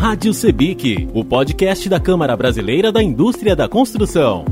Rádio 0.00 0.32
Sebic, 0.32 1.10
o 1.12 1.22
podcast 1.22 1.86
da 1.86 2.00
Câmara 2.00 2.34
Brasileira 2.34 2.90
da 2.90 3.02
Indústria 3.02 3.54
da 3.54 3.68
Construção. 3.68 4.46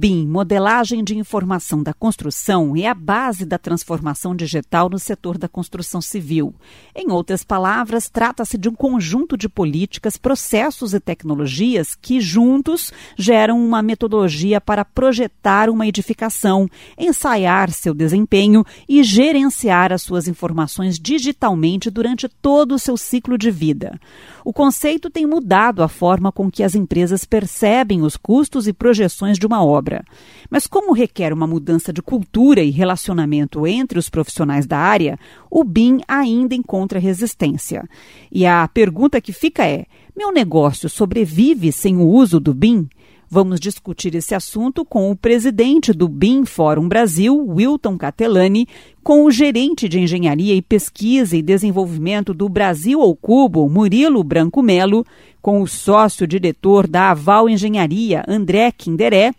BIM, 0.00 0.26
modelagem 0.26 1.04
de 1.04 1.14
informação 1.18 1.82
da 1.82 1.92
construção, 1.92 2.74
é 2.74 2.86
a 2.86 2.94
base 2.94 3.44
da 3.44 3.58
transformação 3.58 4.34
digital 4.34 4.88
no 4.88 4.98
setor 4.98 5.36
da 5.36 5.46
construção 5.46 6.00
civil. 6.00 6.54
Em 6.96 7.10
outras 7.10 7.44
palavras, 7.44 8.08
trata-se 8.08 8.56
de 8.56 8.66
um 8.66 8.74
conjunto 8.74 9.36
de 9.36 9.46
políticas, 9.46 10.16
processos 10.16 10.94
e 10.94 11.00
tecnologias 11.00 11.94
que, 11.94 12.18
juntos, 12.18 12.90
geram 13.14 13.62
uma 13.62 13.82
metodologia 13.82 14.58
para 14.58 14.86
projetar 14.86 15.68
uma 15.68 15.86
edificação, 15.86 16.66
ensaiar 16.98 17.70
seu 17.70 17.92
desempenho 17.92 18.64
e 18.88 19.02
gerenciar 19.02 19.92
as 19.92 20.00
suas 20.00 20.26
informações 20.26 20.98
digitalmente 20.98 21.90
durante 21.90 22.26
todo 22.26 22.74
o 22.74 22.78
seu 22.78 22.96
ciclo 22.96 23.36
de 23.36 23.50
vida. 23.50 24.00
O 24.44 24.52
conceito 24.52 25.10
tem 25.10 25.26
mudado 25.26 25.82
a 25.82 25.88
forma 25.88 26.32
com 26.32 26.50
que 26.50 26.62
as 26.62 26.74
empresas 26.74 27.24
percebem 27.24 28.02
os 28.02 28.16
custos 28.16 28.66
e 28.66 28.72
projeções 28.72 29.38
de 29.38 29.46
uma 29.46 29.64
obra. 29.64 30.04
Mas, 30.48 30.66
como 30.66 30.92
requer 30.92 31.32
uma 31.32 31.46
mudança 31.46 31.92
de 31.92 32.02
cultura 32.02 32.62
e 32.62 32.70
relacionamento 32.70 33.66
entre 33.66 33.98
os 33.98 34.08
profissionais 34.08 34.66
da 34.66 34.78
área, 34.78 35.18
o 35.50 35.64
BIM 35.64 36.00
ainda 36.08 36.54
encontra 36.54 36.98
resistência. 36.98 37.88
E 38.30 38.46
a 38.46 38.66
pergunta 38.68 39.20
que 39.20 39.32
fica 39.32 39.66
é: 39.66 39.86
meu 40.16 40.32
negócio 40.32 40.88
sobrevive 40.88 41.72
sem 41.72 41.96
o 41.96 42.06
uso 42.06 42.40
do 42.40 42.52
BIM? 42.52 42.88
Vamos 43.32 43.60
discutir 43.60 44.16
esse 44.16 44.34
assunto 44.34 44.84
com 44.84 45.08
o 45.08 45.14
presidente 45.14 45.92
do 45.92 46.08
BIM 46.08 46.44
Fórum 46.44 46.88
Brasil, 46.88 47.32
Wilton 47.46 47.96
Catelani, 47.96 48.66
com 49.04 49.24
o 49.24 49.30
gerente 49.30 49.88
de 49.88 50.00
engenharia 50.00 50.52
e 50.52 50.60
pesquisa 50.60 51.36
e 51.36 51.42
desenvolvimento 51.42 52.34
do 52.34 52.48
Brasil 52.48 53.00
ao 53.00 53.14
Cubo, 53.14 53.68
Murilo 53.68 54.24
Branco 54.24 54.60
Melo, 54.60 55.06
com 55.40 55.62
o 55.62 55.68
sócio-diretor 55.68 56.88
da 56.88 57.12
Aval 57.12 57.48
Engenharia, 57.48 58.24
André 58.26 58.72
Kinderé, 58.72 59.32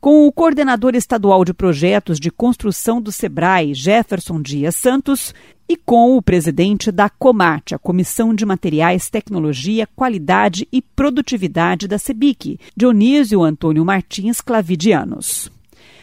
com 0.00 0.26
o 0.26 0.32
coordenador 0.32 0.94
estadual 0.94 1.44
de 1.44 1.54
projetos 1.54 2.20
de 2.20 2.30
construção 2.30 3.00
do 3.00 3.10
SEBRAE, 3.10 3.74
Jefferson 3.74 4.40
Dias 4.40 4.76
Santos, 4.76 5.34
e 5.68 5.76
com 5.76 6.16
o 6.16 6.22
presidente 6.22 6.92
da 6.92 7.08
Comate, 7.08 7.74
a 7.74 7.78
Comissão 7.78 8.34
de 8.34 8.46
Materiais, 8.46 9.10
Tecnologia, 9.10 9.86
Qualidade 9.96 10.68
e 10.72 10.80
Produtividade 10.80 11.88
da 11.88 11.98
CEBIC, 11.98 12.60
Dionísio 12.76 13.42
Antônio 13.42 13.84
Martins 13.84 14.40
Clavidianos. 14.40 15.50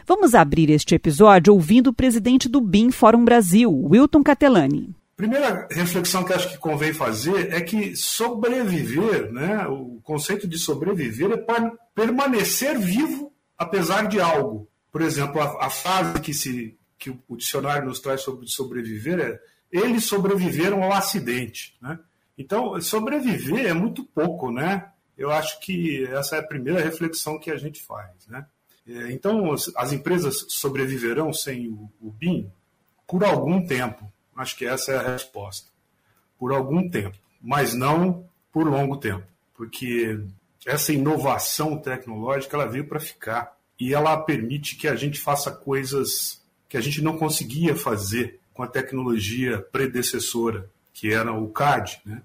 Vamos 0.06 0.36
abrir 0.36 0.70
este 0.70 0.96
episódio 0.96 1.54
ouvindo 1.54 1.88
o 1.88 1.94
presidente 1.94 2.50
do 2.50 2.60
BIM 2.60 2.92
Fórum 2.92 3.24
Brasil, 3.24 3.72
Wilton 3.72 4.22
Catelani. 4.22 4.94
Primeira 5.16 5.66
reflexão 5.72 6.26
que 6.26 6.34
acho 6.34 6.50
que 6.50 6.58
convém 6.58 6.92
fazer 6.92 7.54
é 7.54 7.62
que 7.62 7.96
sobreviver, 7.96 9.32
né, 9.32 9.66
o 9.68 10.02
conceito 10.04 10.46
de 10.46 10.58
sobreviver 10.58 11.32
é 11.32 11.72
permanecer 11.96 12.78
vivo 12.78 13.33
apesar 13.58 14.08
de 14.08 14.20
algo. 14.20 14.68
Por 14.92 15.02
exemplo, 15.02 15.42
a, 15.42 15.66
a 15.66 15.70
frase 15.70 16.20
que, 16.22 16.34
se, 16.34 16.78
que 16.98 17.10
o 17.28 17.36
dicionário 17.36 17.88
nos 17.88 18.00
traz 18.00 18.22
sobre 18.22 18.48
sobreviver 18.48 19.20
é 19.20 19.40
eles 19.74 20.06
sobreviveram 20.06 20.84
ao 20.84 20.94
acidente. 20.94 21.76
Né? 21.82 21.98
Então, 22.38 22.80
sobreviver 22.80 23.66
é 23.66 23.74
muito 23.74 24.06
pouco, 24.06 24.52
né? 24.52 24.92
Eu 25.18 25.32
acho 25.32 25.60
que 25.60 26.06
essa 26.06 26.36
é 26.36 26.40
a 26.40 26.48
primeira 26.48 26.80
reflexão 26.80 27.40
que 27.40 27.50
a 27.50 27.58
gente 27.58 27.82
faz, 27.82 28.28
né? 28.28 28.46
É, 28.86 29.12
então, 29.12 29.54
as 29.54 29.94
empresas 29.94 30.46
sobreviverão 30.50 31.32
sem 31.32 31.70
o, 31.70 31.90
o 32.02 32.12
BIM 32.12 32.52
por 33.08 33.24
algum 33.24 33.66
tempo. 33.66 34.12
Acho 34.36 34.58
que 34.58 34.66
essa 34.66 34.92
é 34.92 34.98
a 34.98 35.12
resposta. 35.14 35.70
Por 36.38 36.52
algum 36.52 36.90
tempo, 36.90 37.18
mas 37.42 37.74
não 37.74 38.28
por 38.52 38.68
longo 38.68 38.98
tempo, 38.98 39.26
porque 39.54 40.20
essa 40.66 40.94
inovação 40.94 41.78
tecnológica 41.78 42.56
ela 42.56 42.66
veio 42.66 42.88
para 42.88 43.00
ficar 43.00 43.58
e 43.80 43.94
ela 43.94 44.16
permite 44.18 44.76
que 44.76 44.88
a 44.88 44.96
gente 44.96 45.20
faça 45.20 45.52
coisas 45.52 46.42
que 46.70 46.78
a 46.78 46.82
gente 46.82 47.02
não 47.02 47.18
conseguia 47.18 47.76
fazer 47.76 48.40
com 48.54 48.64
a 48.64 48.68
tecnologia 48.68 49.60
predecessora, 49.72 50.70
que 50.94 51.12
era 51.12 51.34
o 51.34 51.50
CAD. 51.50 52.02
Né? 52.06 52.22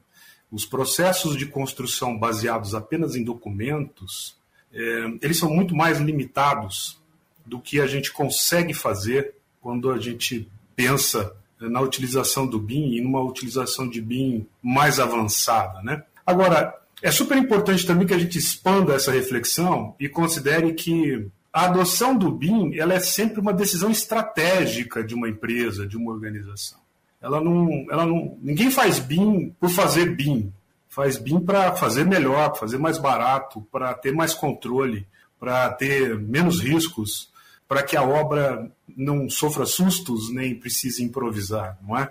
Os 0.50 0.64
processos 0.64 1.36
de 1.36 1.46
construção 1.46 2.18
baseados 2.18 2.74
apenas 2.74 3.16
em 3.16 3.24
documentos, 3.24 4.36
é, 4.72 4.80
eles 5.22 5.38
são 5.38 5.50
muito 5.50 5.74
mais 5.74 5.98
limitados 5.98 7.00
do 7.44 7.60
que 7.60 7.80
a 7.80 7.86
gente 7.86 8.12
consegue 8.12 8.74
fazer 8.74 9.34
quando 9.60 9.90
a 9.90 9.98
gente 9.98 10.48
pensa 10.76 11.34
na 11.60 11.80
utilização 11.80 12.46
do 12.46 12.58
BIM 12.58 12.92
e 12.92 13.00
numa 13.00 13.20
utilização 13.20 13.88
de 13.88 14.00
BIM 14.00 14.46
mais 14.62 15.00
avançada. 15.00 15.82
Né? 15.82 16.02
Agora, 16.24 16.78
é 17.02 17.10
super 17.10 17.36
importante 17.36 17.86
também 17.86 18.06
que 18.06 18.14
a 18.14 18.18
gente 18.18 18.38
expanda 18.38 18.94
essa 18.94 19.12
reflexão 19.12 19.94
e 20.00 20.08
considere 20.08 20.72
que 20.74 21.28
a 21.52 21.64
adoção 21.66 22.16
do 22.16 22.30
BIM 22.30 22.76
ela 22.76 22.94
é 22.94 23.00
sempre 23.00 23.40
uma 23.40 23.52
decisão 23.52 23.90
estratégica 23.90 25.02
de 25.02 25.14
uma 25.14 25.28
empresa, 25.28 25.86
de 25.86 25.96
uma 25.96 26.12
organização. 26.12 26.78
Ela 27.20 27.40
não, 27.40 27.86
ela 27.90 28.06
não, 28.06 28.36
ninguém 28.40 28.70
faz 28.70 28.98
BIM 28.98 29.54
por 29.58 29.70
fazer 29.70 30.14
BIM. 30.14 30.52
Faz 30.88 31.16
BIM 31.16 31.40
para 31.40 31.74
fazer 31.76 32.04
melhor, 32.04 32.50
para 32.50 32.60
fazer 32.60 32.78
mais 32.78 32.98
barato, 32.98 33.60
para 33.70 33.94
ter 33.94 34.12
mais 34.12 34.34
controle, 34.34 35.06
para 35.38 35.70
ter 35.70 36.18
menos 36.18 36.60
riscos, 36.60 37.30
para 37.68 37.82
que 37.82 37.96
a 37.96 38.02
obra 38.02 38.70
não 38.96 39.28
sofra 39.28 39.66
sustos 39.66 40.32
nem 40.32 40.54
precise 40.54 41.04
improvisar, 41.04 41.78
não 41.86 41.96
é? 41.96 42.10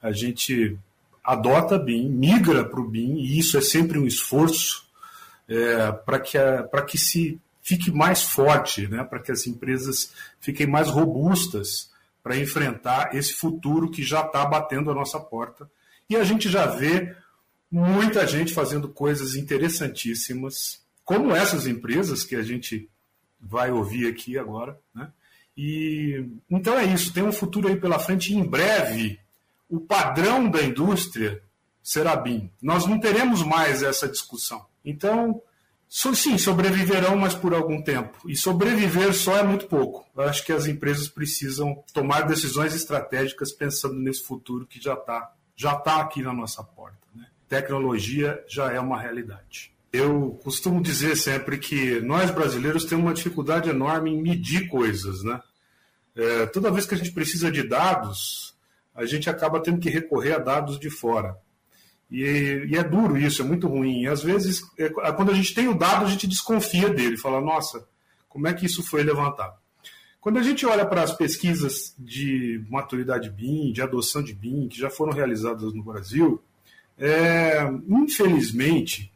A 0.00 0.12
gente 0.12 0.78
adota 1.28 1.78
BIM, 1.78 2.08
migra 2.08 2.64
para 2.64 2.80
o 2.80 2.88
BIM, 2.88 3.18
e 3.18 3.38
isso 3.38 3.58
é 3.58 3.60
sempre 3.60 3.98
um 3.98 4.06
esforço 4.06 4.88
é, 5.46 5.92
para 5.92 6.18
que, 6.18 6.38
que 6.86 6.96
se 6.96 7.38
fique 7.60 7.90
mais 7.90 8.22
forte, 8.22 8.88
né, 8.88 9.04
para 9.04 9.18
que 9.20 9.30
as 9.30 9.46
empresas 9.46 10.14
fiquem 10.40 10.66
mais 10.66 10.88
robustas 10.88 11.90
para 12.22 12.38
enfrentar 12.38 13.14
esse 13.14 13.34
futuro 13.34 13.90
que 13.90 14.02
já 14.02 14.22
está 14.22 14.42
batendo 14.46 14.90
a 14.90 14.94
nossa 14.94 15.20
porta. 15.20 15.70
E 16.08 16.16
a 16.16 16.24
gente 16.24 16.48
já 16.48 16.64
vê 16.64 17.14
muita 17.70 18.26
gente 18.26 18.54
fazendo 18.54 18.88
coisas 18.88 19.36
interessantíssimas, 19.36 20.80
como 21.04 21.36
essas 21.36 21.66
empresas 21.66 22.24
que 22.24 22.36
a 22.36 22.42
gente 22.42 22.88
vai 23.38 23.70
ouvir 23.70 24.08
aqui 24.08 24.38
agora. 24.38 24.78
Né? 24.94 25.12
E 25.54 26.24
então 26.48 26.78
é 26.78 26.86
isso, 26.86 27.12
tem 27.12 27.22
um 27.22 27.32
futuro 27.32 27.68
aí 27.68 27.76
pela 27.76 27.98
frente 27.98 28.32
e 28.32 28.36
em 28.36 28.44
breve 28.44 29.20
o 29.68 29.80
padrão 29.80 30.48
da 30.48 30.62
indústria 30.62 31.42
será 31.82 32.16
BIM. 32.16 32.50
Nós 32.60 32.86
não 32.86 32.98
teremos 32.98 33.42
mais 33.42 33.82
essa 33.82 34.08
discussão. 34.08 34.64
Então, 34.84 35.40
sim, 35.88 36.36
sobreviverão, 36.38 37.16
mas 37.16 37.34
por 37.34 37.54
algum 37.54 37.82
tempo. 37.82 38.28
E 38.28 38.36
sobreviver 38.36 39.14
só 39.14 39.36
é 39.38 39.42
muito 39.42 39.66
pouco. 39.66 40.06
Eu 40.16 40.24
acho 40.24 40.44
que 40.44 40.52
as 40.52 40.66
empresas 40.66 41.08
precisam 41.08 41.82
tomar 41.92 42.22
decisões 42.22 42.74
estratégicas 42.74 43.52
pensando 43.52 43.94
nesse 43.94 44.22
futuro 44.22 44.66
que 44.66 44.80
já 44.80 44.94
está 44.94 45.32
já 45.58 45.74
tá 45.74 46.00
aqui 46.00 46.22
na 46.22 46.32
nossa 46.32 46.62
porta. 46.62 46.98
Né? 47.12 47.26
Tecnologia 47.48 48.42
já 48.46 48.70
é 48.70 48.78
uma 48.78 49.00
realidade. 49.00 49.72
Eu 49.92 50.38
costumo 50.44 50.80
dizer 50.80 51.16
sempre 51.16 51.58
que 51.58 52.00
nós 52.00 52.30
brasileiros 52.30 52.84
temos 52.84 53.04
uma 53.04 53.14
dificuldade 53.14 53.68
enorme 53.68 54.10
em 54.10 54.22
medir 54.22 54.68
coisas. 54.68 55.24
Né? 55.24 55.40
É, 56.14 56.46
toda 56.46 56.70
vez 56.70 56.86
que 56.86 56.94
a 56.94 56.98
gente 56.98 57.10
precisa 57.10 57.50
de 57.50 57.64
dados, 57.64 58.54
a 58.98 59.06
gente 59.06 59.30
acaba 59.30 59.60
tendo 59.60 59.78
que 59.78 59.88
recorrer 59.88 60.32
a 60.32 60.38
dados 60.38 60.78
de 60.78 60.90
fora. 60.90 61.38
E, 62.10 62.66
e 62.68 62.76
é 62.76 62.82
duro 62.82 63.16
isso, 63.16 63.42
é 63.42 63.44
muito 63.44 63.68
ruim. 63.68 64.02
E 64.02 64.08
às 64.08 64.22
vezes, 64.22 64.62
é, 64.76 64.88
quando 65.12 65.30
a 65.30 65.34
gente 65.34 65.54
tem 65.54 65.68
o 65.68 65.78
dado, 65.78 66.04
a 66.04 66.08
gente 66.08 66.26
desconfia 66.26 66.88
dele, 66.90 67.16
fala, 67.16 67.40
nossa, 67.40 67.86
como 68.28 68.48
é 68.48 68.52
que 68.52 68.66
isso 68.66 68.82
foi 68.82 69.04
levantado? 69.04 69.56
Quando 70.20 70.38
a 70.38 70.42
gente 70.42 70.66
olha 70.66 70.84
para 70.84 71.02
as 71.02 71.12
pesquisas 71.12 71.94
de 71.96 72.64
maturidade 72.68 73.30
BIM, 73.30 73.72
de 73.72 73.80
adoção 73.80 74.22
de 74.22 74.34
BIM, 74.34 74.68
que 74.68 74.78
já 74.78 74.90
foram 74.90 75.12
realizadas 75.12 75.72
no 75.72 75.82
Brasil, 75.82 76.42
é, 76.98 77.62
infelizmente, 77.88 79.12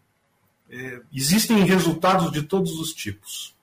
é, 0.70 1.00
existem 1.12 1.64
resultados 1.64 2.30
de 2.30 2.42
todos 2.42 2.78
os 2.78 2.92
tipos, 2.92 3.54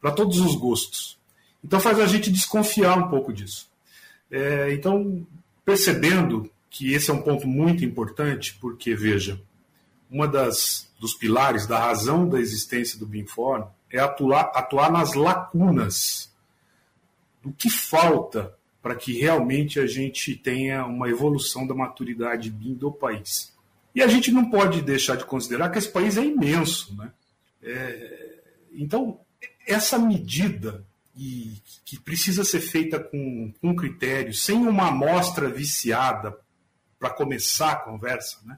para 0.00 0.12
todos 0.12 0.40
os 0.40 0.56
gostos. 0.56 1.18
Então 1.62 1.78
faz 1.78 2.00
a 2.00 2.06
gente 2.06 2.30
desconfiar 2.30 2.96
um 2.96 3.08
pouco 3.08 3.32
disso. 3.32 3.68
É, 4.30 4.72
então, 4.72 5.26
percebendo 5.68 6.50
que 6.70 6.94
esse 6.94 7.10
é 7.10 7.12
um 7.12 7.20
ponto 7.20 7.46
muito 7.46 7.84
importante, 7.84 8.56
porque, 8.58 8.94
veja, 8.94 9.38
uma 10.10 10.26
das 10.26 10.90
dos 10.98 11.12
pilares 11.12 11.66
da 11.66 11.78
razão 11.78 12.26
da 12.26 12.40
existência 12.40 12.98
do 12.98 13.04
BIMFORM 13.06 13.66
é 13.90 13.98
atuar, 13.98 14.50
atuar 14.54 14.90
nas 14.90 15.12
lacunas 15.12 16.34
do 17.42 17.52
que 17.52 17.68
falta 17.68 18.56
para 18.80 18.94
que 18.94 19.12
realmente 19.12 19.78
a 19.78 19.86
gente 19.86 20.34
tenha 20.34 20.86
uma 20.86 21.10
evolução 21.10 21.66
da 21.66 21.74
maturidade 21.74 22.50
BIM 22.50 22.72
do 22.72 22.90
país. 22.90 23.52
E 23.94 24.00
a 24.02 24.08
gente 24.08 24.32
não 24.32 24.48
pode 24.48 24.80
deixar 24.80 25.16
de 25.16 25.26
considerar 25.26 25.68
que 25.68 25.76
esse 25.76 25.92
país 25.92 26.16
é 26.16 26.24
imenso. 26.24 26.96
Né? 26.96 27.12
É, 27.62 28.38
então, 28.72 29.20
essa 29.66 29.98
medida 29.98 30.82
e 31.18 31.60
que 31.84 31.98
precisa 31.98 32.44
ser 32.44 32.60
feita 32.60 33.00
com, 33.00 33.52
com 33.60 33.74
critério, 33.74 34.32
sem 34.32 34.56
uma 34.56 34.86
amostra 34.86 35.50
viciada 35.50 36.38
para 36.96 37.10
começar 37.10 37.72
a 37.72 37.76
conversa, 37.76 38.38
né? 38.44 38.56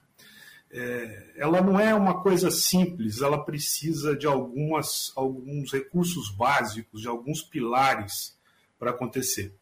É, 0.73 1.33
ela 1.37 1.63
não 1.63 1.81
é 1.81 1.93
uma 1.95 2.23
coisa 2.23 2.51
simples, 2.51 3.23
ela 3.23 3.45
precisa 3.45 4.15
de 4.15 4.27
algumas, 4.27 5.11
alguns 5.17 5.73
recursos 5.73 6.31
básicos, 6.31 7.01
de 7.01 7.09
alguns 7.09 7.43
pilares 7.43 8.39
para 8.79 8.91
acontecer. 8.91 9.53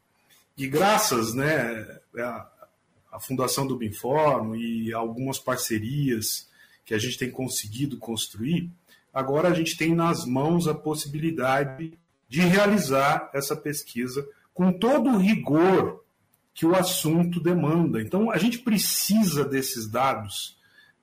E 0.56 0.66
graças 0.66 1.32
né, 1.32 2.00
à, 2.18 2.50
à 3.12 3.20
Fundação 3.20 3.66
do 3.66 3.76
Binform 3.76 4.56
e 4.56 4.92
algumas 4.92 5.38
parcerias 5.38 6.50
que 6.84 6.92
a 6.92 6.98
gente 6.98 7.16
tem 7.16 7.30
conseguido 7.30 7.96
construir, 7.96 8.70
agora 9.14 9.48
a 9.48 9.54
gente 9.54 9.78
tem 9.78 9.94
nas 9.94 10.26
mãos 10.26 10.66
a 10.66 10.74
possibilidade 10.74 11.96
de 12.28 12.40
realizar 12.40 13.30
essa 13.32 13.56
pesquisa 13.56 14.26
com 14.52 14.72
todo 14.72 15.10
o 15.10 15.18
rigor 15.18 16.04
que 16.52 16.66
o 16.66 16.74
assunto 16.74 17.40
demanda. 17.40 18.02
Então, 18.02 18.30
a 18.30 18.36
gente 18.36 18.58
precisa 18.58 19.44
desses 19.44 19.88
dados 19.88 20.58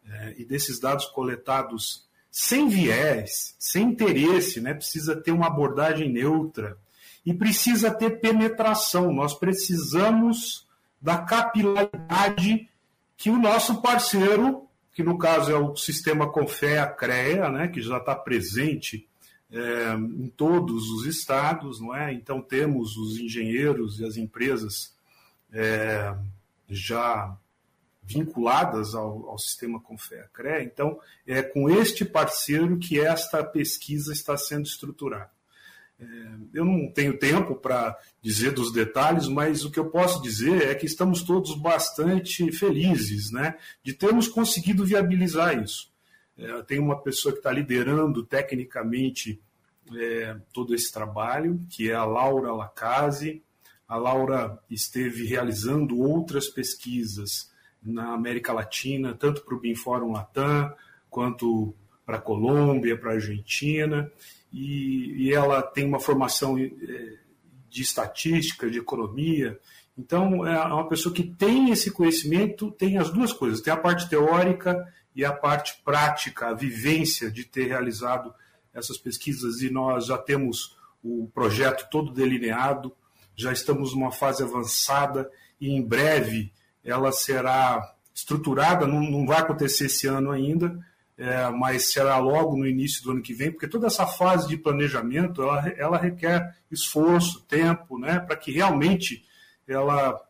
é, 0.07 0.35
e 0.37 0.45
desses 0.45 0.79
dados 0.79 1.05
coletados 1.05 2.05
sem 2.29 2.67
viés, 2.67 3.55
sem 3.57 3.83
interesse, 3.83 4.59
né? 4.59 4.73
precisa 4.73 5.15
ter 5.15 5.31
uma 5.31 5.47
abordagem 5.47 6.11
neutra 6.11 6.77
e 7.25 7.33
precisa 7.33 7.89
ter 7.89 8.19
penetração. 8.19 9.13
Nós 9.13 9.33
precisamos 9.33 10.67
da 11.01 11.19
capilaridade 11.19 12.69
que 13.15 13.29
o 13.29 13.39
nosso 13.39 13.81
parceiro, 13.81 14.67
que 14.91 15.01
no 15.01 15.17
caso 15.17 15.51
é 15.51 15.55
o 15.57 15.75
sistema 15.77 16.29
Confea 16.29 16.85
CREA, 16.85 17.49
né? 17.49 17.67
que 17.69 17.81
já 17.81 17.97
está 17.97 18.13
presente 18.13 19.07
é, 19.51 19.93
em 19.93 20.27
todos 20.29 20.89
os 20.89 21.05
estados, 21.05 21.79
não 21.79 21.95
é? 21.95 22.13
Então 22.13 22.41
temos 22.41 22.97
os 22.97 23.17
engenheiros 23.17 23.99
e 23.99 24.05
as 24.05 24.17
empresas 24.17 24.95
é, 25.51 26.15
já 26.69 27.37
vinculadas 28.03 28.93
ao, 28.93 29.29
ao 29.29 29.37
sistema 29.37 29.79
Confea-CRE. 29.79 30.63
Então 30.63 30.99
é 31.25 31.41
com 31.41 31.69
este 31.69 32.05
parceiro 32.05 32.77
que 32.77 32.99
esta 32.99 33.43
pesquisa 33.43 34.13
está 34.13 34.37
sendo 34.37 34.65
estruturada. 34.65 35.31
É, 35.99 36.05
eu 36.53 36.65
não 36.65 36.91
tenho 36.91 37.17
tempo 37.17 37.55
para 37.55 37.97
dizer 38.21 38.51
dos 38.51 38.71
detalhes, 38.71 39.27
mas 39.27 39.63
o 39.63 39.71
que 39.71 39.79
eu 39.79 39.89
posso 39.89 40.21
dizer 40.21 40.69
é 40.69 40.75
que 40.75 40.85
estamos 40.85 41.23
todos 41.23 41.55
bastante 41.55 42.51
felizes 42.51 43.31
né, 43.31 43.57
de 43.83 43.93
termos 43.93 44.27
conseguido 44.27 44.85
viabilizar 44.85 45.61
isso. 45.61 45.93
É, 46.37 46.61
tem 46.63 46.79
uma 46.79 47.01
pessoa 47.01 47.31
que 47.31 47.39
está 47.39 47.51
liderando 47.51 48.23
tecnicamente 48.23 49.41
é, 49.95 50.37
todo 50.53 50.73
esse 50.73 50.91
trabalho, 50.91 51.61
que 51.69 51.89
é 51.89 51.93
a 51.93 52.05
Laura 52.05 52.51
Lacase. 52.53 53.43
A 53.87 53.97
Laura 53.97 54.59
esteve 54.69 55.25
realizando 55.25 55.99
outras 55.99 56.47
pesquisas 56.47 57.51
na 57.81 58.13
América 58.13 58.51
Latina, 58.51 59.13
tanto 59.13 59.41
para 59.43 59.55
o 59.55 59.59
BIMFórum 59.59 60.11
Latam, 60.11 60.73
quanto 61.09 61.75
para 62.05 62.17
a 62.17 62.21
Colômbia, 62.21 62.97
para 62.97 63.11
a 63.11 63.13
Argentina, 63.15 64.11
e, 64.51 65.27
e, 65.27 65.33
ela 65.33 65.61
tem 65.61 65.85
uma 65.85 65.99
formação 65.99 66.57
é, 66.57 67.17
de 67.69 67.81
estatística, 67.81 68.69
de 68.69 68.79
economia. 68.79 69.59
Então, 69.97 70.45
é 70.45 70.57
uma 70.65 70.87
pessoa 70.87 71.13
que 71.13 71.23
tem 71.23 71.71
esse 71.71 71.91
conhecimento, 71.91 72.71
tem 72.71 72.97
as 72.97 73.11
duas 73.11 73.33
coisas, 73.33 73.61
tem 73.61 73.73
a 73.73 73.77
parte 73.77 74.09
teórica 74.09 74.85
e 75.15 75.23
a 75.23 75.31
parte 75.31 75.79
prática, 75.83 76.49
a 76.49 76.53
vivência 76.53 77.31
de 77.31 77.45
ter 77.45 77.67
realizado 77.67 78.33
essas 78.73 78.97
pesquisas 78.97 79.61
e 79.61 79.69
nós 79.69 80.07
já 80.07 80.17
temos 80.17 80.77
o 81.01 81.29
projeto 81.33 81.87
todo 81.89 82.11
delineado, 82.11 82.93
já 83.35 83.53
estamos 83.53 83.93
numa 83.93 84.11
fase 84.11 84.43
avançada 84.43 85.31
e 85.59 85.69
em 85.69 85.81
breve 85.81 86.51
ela 86.83 87.11
será 87.11 87.95
estruturada, 88.13 88.85
não, 88.85 89.01
não 89.01 89.25
vai 89.25 89.39
acontecer 89.39 89.85
esse 89.85 90.07
ano 90.07 90.31
ainda, 90.31 90.77
é, 91.17 91.49
mas 91.49 91.91
será 91.91 92.17
logo 92.17 92.57
no 92.57 92.67
início 92.67 93.03
do 93.03 93.11
ano 93.11 93.21
que 93.21 93.33
vem, 93.33 93.51
porque 93.51 93.67
toda 93.67 93.87
essa 93.87 94.05
fase 94.05 94.47
de 94.47 94.57
planejamento 94.57 95.41
ela, 95.41 95.69
ela 95.77 95.97
requer 95.97 96.57
esforço, 96.69 97.41
tempo, 97.43 97.97
né, 97.97 98.19
para 98.19 98.35
que 98.35 98.51
realmente 98.51 99.25
ela 99.67 100.21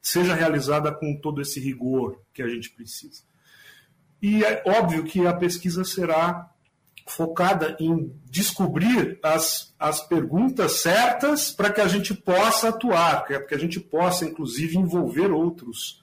seja 0.00 0.34
realizada 0.34 0.92
com 0.92 1.16
todo 1.20 1.40
esse 1.40 1.58
rigor 1.58 2.20
que 2.32 2.42
a 2.42 2.48
gente 2.48 2.70
precisa. 2.70 3.27
E 4.20 4.44
é 4.44 4.62
óbvio 4.66 5.04
que 5.04 5.26
a 5.26 5.32
pesquisa 5.32 5.84
será 5.84 6.50
focada 7.08 7.76
em 7.80 8.12
descobrir 8.26 9.18
as, 9.22 9.74
as 9.78 10.00
perguntas 10.00 10.72
certas 10.72 11.50
para 11.50 11.72
que 11.72 11.80
a 11.80 11.88
gente 11.88 12.12
possa 12.14 12.68
atuar, 12.68 13.24
para 13.24 13.40
que 13.40 13.54
a 13.54 13.58
gente 13.58 13.80
possa, 13.80 14.24
inclusive, 14.24 14.76
envolver 14.76 15.30
outros 15.32 16.02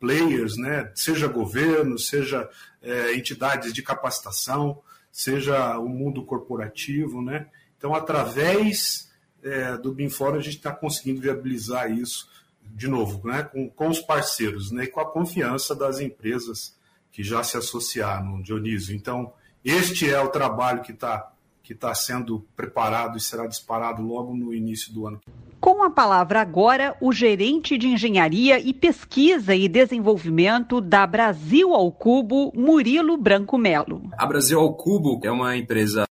players, 0.00 0.56
né? 0.56 0.90
seja 0.94 1.26
governo, 1.26 1.98
seja 1.98 2.48
é, 2.82 3.14
entidades 3.14 3.72
de 3.72 3.82
capacitação, 3.82 4.80
seja 5.12 5.78
o 5.78 5.88
mundo 5.88 6.24
corporativo. 6.24 7.20
Né? 7.22 7.46
Então, 7.76 7.94
através 7.94 9.10
é, 9.42 9.76
do 9.76 9.92
BIMFOR, 9.92 10.34
a 10.34 10.40
gente 10.40 10.56
está 10.56 10.72
conseguindo 10.72 11.20
viabilizar 11.20 11.90
isso, 11.90 12.28
de 12.62 12.88
novo, 12.88 13.26
né? 13.26 13.42
com, 13.42 13.68
com 13.70 13.88
os 13.88 14.00
parceiros 14.00 14.70
né? 14.70 14.84
e 14.84 14.88
com 14.88 15.00
a 15.00 15.10
confiança 15.10 15.74
das 15.74 16.00
empresas 16.00 16.75
que 17.16 17.24
já 17.24 17.42
se 17.42 17.56
associaram, 17.56 18.42
Dionísio. 18.42 18.94
Então, 18.94 19.32
este 19.64 20.10
é 20.10 20.20
o 20.20 20.28
trabalho 20.28 20.82
que 20.82 20.92
está 20.92 21.32
que 21.62 21.72
está 21.72 21.92
sendo 21.94 22.46
preparado 22.54 23.16
e 23.16 23.20
será 23.20 23.44
disparado 23.48 24.00
logo 24.00 24.32
no 24.36 24.54
início 24.54 24.92
do 24.92 25.04
ano. 25.04 25.20
Com 25.58 25.82
a 25.82 25.90
palavra 25.90 26.40
agora, 26.40 26.96
o 27.00 27.12
gerente 27.12 27.76
de 27.76 27.88
engenharia 27.88 28.60
e 28.60 28.72
pesquisa 28.72 29.52
e 29.52 29.66
desenvolvimento 29.66 30.80
da 30.80 31.04
Brasil 31.04 31.74
ao 31.74 31.90
Cubo, 31.90 32.52
Murilo 32.54 33.16
Branco 33.16 33.58
Melo. 33.58 34.02
A 34.16 34.26
Brasil 34.26 34.60
ao 34.60 34.74
Cubo 34.74 35.18
é 35.24 35.30
uma 35.30 35.56
empresa 35.56 36.06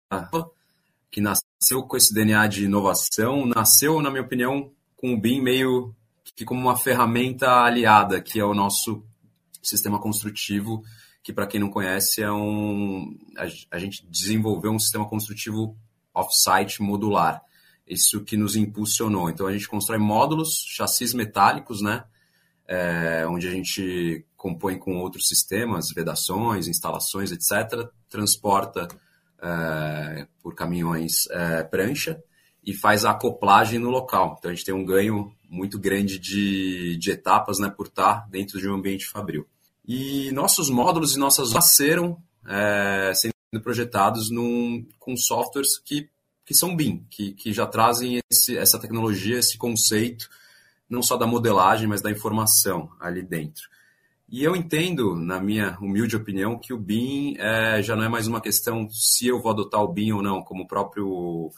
que 1.09 1.21
nasceu 1.21 1.85
com 1.87 1.97
esse 1.97 2.13
DNA 2.13 2.49
de 2.49 2.65
inovação, 2.65 3.47
nasceu, 3.47 4.03
na 4.03 4.11
minha 4.11 4.25
opinião, 4.25 4.71
com 4.97 5.15
o 5.15 5.21
BIM 5.21 5.41
meio 5.41 5.95
que 6.35 6.45
como 6.45 6.61
uma 6.61 6.77
ferramenta 6.77 7.63
aliada, 7.63 8.21
que 8.21 8.41
é 8.41 8.45
o 8.45 8.55
nosso 8.55 9.05
sistema 9.69 10.01
construtivo 10.01 10.83
que 11.25 11.33
para 11.33 11.47
quem 11.47 11.59
não 11.59 11.71
conhece 11.71 12.23
é 12.23 12.31
um 12.31 13.17
a, 13.71 13.79
gente 13.79 14.07
desenvolveu 14.07 14.71
um 14.71 14.79
sistema 14.79 15.09
construtivo 15.09 15.75
off-site 16.13 16.83
modular. 16.83 17.43
Isso 17.87 18.23
que 18.23 18.37
nos 18.37 18.57
impulsionou. 18.57 19.31
Então 19.31 19.47
a 19.47 19.53
gente 19.53 19.67
constrói 19.67 19.99
módulos, 19.99 20.65
chassis 20.69 21.15
metálicos, 21.15 21.81
né? 21.81 22.05
É, 22.67 23.27
onde 23.27 23.49
a 23.49 23.51
gente 23.51 24.25
compõe 24.37 24.79
com 24.79 24.99
outros 24.99 25.27
sistemas, 25.27 25.91
vedações, 25.95 26.69
instalações, 26.69 27.33
etc. 27.33 27.89
Transporta 28.09 28.87
é, 29.43 30.27
por 30.43 30.55
caminhões 30.55 31.27
é, 31.31 31.63
prancha 31.63 32.23
e 32.63 32.75
faz 32.75 33.05
a 33.05 33.11
acoplagem 33.13 33.79
no 33.79 33.91
local. 33.91 34.37
Então 34.39 34.51
a 34.51 34.55
gente 34.55 34.65
tem 34.65 34.75
um 34.75 34.85
ganho 34.85 35.35
muito 35.49 35.79
grande 35.79 36.19
de, 36.19 36.97
de 36.99 37.11
etapas 37.11 37.59
né, 37.59 37.71
por 37.71 37.87
estar 37.87 38.29
dentro 38.29 38.59
de 38.59 38.69
um 38.69 38.75
ambiente 38.75 39.07
fabril. 39.07 39.47
E 39.87 40.31
nossos 40.33 40.71
módulos 40.71 41.15
e 41.15 41.19
nossas 41.19 41.53
nasceram 41.53 42.17
é, 42.47 43.13
sendo 43.15 43.63
projetados 43.63 44.31
num, 44.31 44.87
com 44.99 45.17
softwares 45.17 45.79
que, 45.79 46.09
que 46.45 46.55
são 46.55 46.75
BIM, 46.75 47.07
que, 47.11 47.33
que 47.33 47.53
já 47.53 47.67
trazem 47.67 48.21
esse, 48.31 48.57
essa 48.57 48.79
tecnologia, 48.79 49.39
esse 49.39 49.59
conceito, 49.59 50.29
não 50.89 51.03
só 51.03 51.17
da 51.17 51.27
modelagem, 51.27 51.87
mas 51.87 52.01
da 52.01 52.11
informação 52.11 52.91
ali 53.01 53.23
dentro. 53.23 53.69
E 54.29 54.43
eu 54.43 54.57
entendo, 54.57 55.15
na 55.15 55.39
minha 55.39 55.79
humilde 55.81 56.17
opinião, 56.17 56.59
que 56.59 56.73
o 56.73 56.79
BIM 56.79 57.37
é, 57.39 57.83
já 57.83 57.95
não 57.95 58.05
é 58.05 58.09
mais 58.09 58.27
uma 58.27 58.41
questão 58.41 58.89
se 58.91 59.27
eu 59.27 59.41
vou 59.41 59.53
adotar 59.53 59.83
o 59.83 59.93
BIM 59.93 60.13
ou 60.13 60.23
não, 60.23 60.43
como 60.43 60.65
o 60.65 60.67
próprio, 60.67 61.51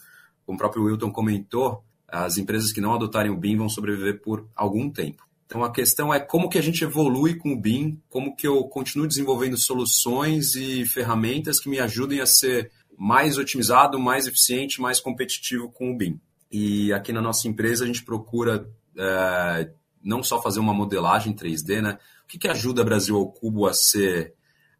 como 0.45 0.55
o 0.55 0.57
próprio 0.57 0.83
Wilton 0.83 1.11
comentou, 1.11 1.83
as 2.07 2.37
empresas 2.37 2.71
que 2.71 2.81
não 2.81 2.93
adotarem 2.93 3.31
o 3.31 3.37
BIM 3.37 3.57
vão 3.57 3.69
sobreviver 3.69 4.21
por 4.21 4.47
algum 4.55 4.89
tempo. 4.89 5.26
Então 5.47 5.63
a 5.63 5.71
questão 5.71 6.13
é 6.13 6.19
como 6.19 6.49
que 6.49 6.57
a 6.57 6.61
gente 6.61 6.83
evolui 6.83 7.35
com 7.35 7.53
o 7.53 7.59
BIM, 7.59 8.01
como 8.09 8.35
que 8.35 8.45
eu 8.45 8.65
continuo 8.65 9.07
desenvolvendo 9.07 9.57
soluções 9.57 10.55
e 10.55 10.85
ferramentas 10.85 11.57
que 11.59 11.69
me 11.69 11.79
ajudem 11.79 12.19
a 12.19 12.25
ser 12.25 12.69
mais 12.97 13.37
otimizado, 13.37 13.97
mais 13.97 14.27
eficiente, 14.27 14.81
mais 14.81 14.99
competitivo 14.99 15.71
com 15.71 15.91
o 15.91 15.97
BIM. 15.97 16.19
E 16.51 16.91
aqui 16.91 17.13
na 17.13 17.21
nossa 17.21 17.47
empresa 17.47 17.85
a 17.85 17.87
gente 17.87 18.03
procura 18.03 18.69
é, 18.97 19.71
não 20.03 20.21
só 20.21 20.41
fazer 20.41 20.59
uma 20.59 20.73
modelagem 20.73 21.33
3D, 21.33 21.81
né? 21.81 21.97
O 22.25 22.27
que, 22.27 22.37
que 22.37 22.47
ajuda 22.49 22.83
Brasil 22.83 23.15
ao 23.15 23.31
Cubo 23.31 23.67
a 23.67 23.73
ser 23.73 24.33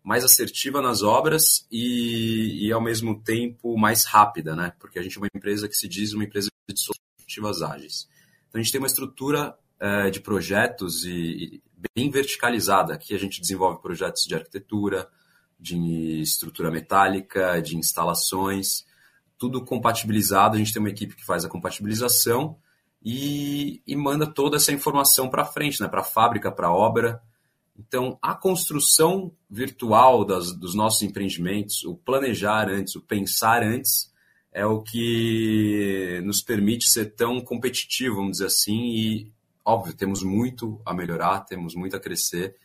mais 0.04 0.24
assertiva 0.24 0.82
nas 0.82 1.02
obras 1.02 1.66
e, 1.72 2.68
e, 2.68 2.72
ao 2.72 2.82
mesmo 2.82 3.22
tempo 3.22 3.78
mais 3.78 4.06
rápida, 4.06 4.56
né? 4.56 4.74
Porque 4.80 5.00
a 5.00 5.02
gente 5.02 5.18
é 5.18 5.20
uma 5.20 5.30
empresa 5.34 5.68
que 5.68 5.76
se 5.76 5.88
diz 5.88 6.14
uma 6.14 6.24
empresa 6.24 6.50
de 6.68 6.80
soluções 6.80 7.62
ágeis. 7.62 8.08
Então 8.48 8.60
a 8.60 8.64
gente 8.64 8.72
tem 8.72 8.80
uma 8.80 8.88
estrutura 8.88 9.56
é, 9.80 10.10
de 10.10 10.20
projetos 10.20 11.06
e, 11.06 11.12
e 11.12 11.64
bem 11.96 12.10
verticalizada. 12.10 12.94
Aqui 12.94 13.14
a 13.14 13.20
gente 13.20 13.42
desenvolve 13.42 13.82
projetos 13.82 14.24
de 14.26 14.36
arquitetura, 14.36 15.08
de 15.60 16.22
estrutura 16.22 16.70
metálica, 16.72 17.62
de 17.62 17.78
instalações, 17.78 18.86
tudo 19.38 19.64
compatibilizado. 19.64 20.56
A 20.56 20.60
gente 20.60 20.74
tem 20.74 20.82
uma 20.82 20.90
equipe 20.90 21.16
que 21.16 21.26
faz 21.26 21.46
a 21.46 21.50
compatibilização 21.50 22.58
e, 23.04 23.82
e 23.86 23.96
manda 23.96 24.26
toda 24.26 24.58
essa 24.58 24.72
informação 24.72 25.30
para 25.30 25.46
frente, 25.46 25.82
né? 25.82 25.88
para 25.88 26.02
a 26.02 26.06
fábrica, 26.06 26.52
para 26.52 26.68
a 26.68 26.74
obra. 26.74 27.22
Então, 27.78 28.18
a 28.22 28.34
construção 28.34 29.32
virtual 29.50 30.26
das, 30.26 30.52
dos 30.52 30.74
nossos 30.74 31.04
empreendimentos, 31.04 31.84
o 31.84 31.96
planejar 31.96 32.70
antes, 32.70 32.96
o 32.96 33.02
pensar 33.02 33.62
antes, 33.62 34.12
é 34.52 34.66
o 34.66 34.82
que 34.82 36.20
nos 36.24 36.42
permite 36.42 36.90
ser 36.90 37.14
tão 37.14 37.40
competitivo, 37.40 38.16
vamos 38.16 38.34
dizer 38.34 38.48
assim, 38.48 38.88
e, 38.88 39.32
óbvio, 39.68 39.94
temos 39.94 40.24
muito 40.24 40.82
a 40.86 40.94
melhorar, 40.94 41.42
temos 41.42 41.76
muito 41.76 41.94
a 41.98 42.00
crescer, 42.00 42.56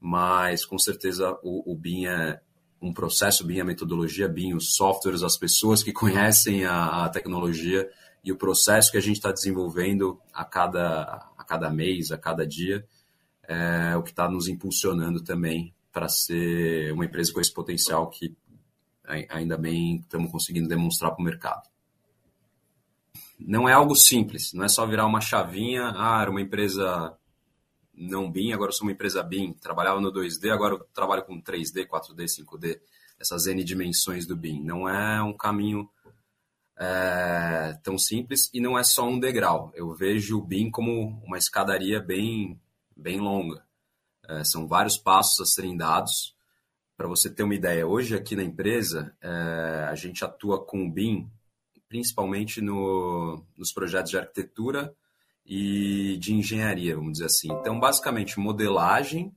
mas 0.00 0.64
com 0.64 0.76
certeza 0.78 1.38
o, 1.44 1.72
o 1.72 1.76
BIM 1.76 2.06
é 2.06 2.40
um 2.82 2.92
processo, 2.92 3.46
BIM 3.46 3.58
é 3.58 3.60
a 3.60 3.64
metodologia, 3.64 4.28
BIM, 4.28 4.54
os 4.54 4.74
softwares, 4.74 5.22
as 5.22 5.36
pessoas 5.36 5.80
que 5.80 5.92
conhecem 5.92 6.64
a, 6.64 7.04
a 7.04 7.08
tecnologia 7.08 7.88
e 8.24 8.32
o 8.32 8.36
processo 8.36 8.90
que 8.90 8.98
a 8.98 9.00
gente 9.00 9.16
está 9.16 9.30
desenvolvendo 9.30 10.20
a 10.32 10.44
cada, 10.44 11.30
a 11.38 11.44
cada 11.44 11.70
mês, 11.70 12.10
a 12.10 12.18
cada 12.18 12.44
dia, 12.44 12.84
é 13.44 13.96
o 13.96 14.02
que 14.02 14.10
está 14.10 14.28
nos 14.28 14.48
impulsionando 14.48 15.22
também 15.22 15.72
para 15.92 16.08
ser 16.08 16.92
uma 16.92 17.04
empresa 17.04 17.32
com 17.32 17.40
esse 17.40 17.52
potencial 17.52 18.08
que 18.08 18.36
ainda 19.28 19.56
bem 19.56 19.96
estamos 19.96 20.30
conseguindo 20.30 20.68
demonstrar 20.68 21.12
para 21.12 21.22
o 21.22 21.24
mercado. 21.24 21.68
Não 23.46 23.68
é 23.68 23.72
algo 23.72 23.94
simples, 23.94 24.52
não 24.52 24.64
é 24.64 24.68
só 24.68 24.86
virar 24.86 25.06
uma 25.06 25.20
chavinha, 25.20 25.92
ah, 25.96 26.20
era 26.20 26.30
uma 26.30 26.40
empresa 26.40 27.16
não 28.00 28.30
BIM, 28.30 28.52
agora 28.52 28.72
sou 28.72 28.86
uma 28.86 28.92
empresa 28.92 29.22
BIM, 29.22 29.52
trabalhava 29.52 30.00
no 30.00 30.12
2D, 30.12 30.50
agora 30.50 30.74
eu 30.74 30.86
trabalho 30.94 31.24
com 31.24 31.40
3D, 31.40 31.86
4D, 31.86 32.24
5D, 32.24 32.80
essas 33.18 33.46
N 33.46 33.62
dimensões 33.62 34.26
do 34.26 34.36
BIM. 34.36 34.62
Não 34.62 34.88
é 34.88 35.22
um 35.22 35.34
caminho 35.34 35.88
é, 36.78 37.78
tão 37.82 37.98
simples 37.98 38.48
e 38.54 38.60
não 38.60 38.78
é 38.78 38.82
só 38.82 39.06
um 39.06 39.20
degrau. 39.20 39.70
Eu 39.74 39.92
vejo 39.94 40.38
o 40.38 40.42
BIM 40.42 40.70
como 40.70 41.20
uma 41.22 41.36
escadaria 41.36 42.00
bem, 42.00 42.58
bem 42.96 43.20
longa. 43.20 43.62
É, 44.26 44.42
são 44.44 44.66
vários 44.66 44.96
passos 44.96 45.40
a 45.40 45.44
serem 45.44 45.76
dados. 45.76 46.34
Para 46.96 47.08
você 47.08 47.30
ter 47.30 47.42
uma 47.42 47.54
ideia, 47.54 47.86
hoje 47.86 48.14
aqui 48.14 48.34
na 48.34 48.42
empresa, 48.42 49.14
é, 49.20 49.86
a 49.90 49.94
gente 49.94 50.24
atua 50.24 50.64
com 50.64 50.86
o 50.86 50.90
BIM 50.90 51.30
principalmente 51.90 52.60
no, 52.60 53.44
nos 53.56 53.72
projetos 53.72 54.12
de 54.12 54.16
arquitetura 54.16 54.94
e 55.44 56.16
de 56.18 56.32
engenharia, 56.32 56.94
vamos 56.94 57.14
dizer 57.14 57.24
assim. 57.24 57.48
Então, 57.50 57.80
basicamente, 57.80 58.38
modelagem, 58.38 59.34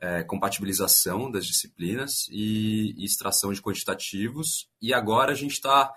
é, 0.00 0.22
compatibilização 0.22 1.28
das 1.28 1.44
disciplinas 1.44 2.28
e, 2.30 2.94
e 2.96 3.04
extração 3.04 3.52
de 3.52 3.60
quantitativos. 3.60 4.68
E 4.80 4.94
agora 4.94 5.32
a 5.32 5.34
gente 5.34 5.54
está 5.54 5.92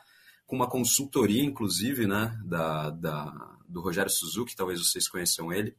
com 0.48 0.56
uma 0.56 0.68
consultoria, 0.68 1.44
inclusive, 1.44 2.08
né, 2.08 2.36
da, 2.44 2.90
da, 2.90 3.58
do 3.70 3.80
Rogério 3.80 4.12
Suzuki, 4.12 4.56
talvez 4.56 4.80
vocês 4.80 5.08
conheçam 5.08 5.54
ele, 5.54 5.78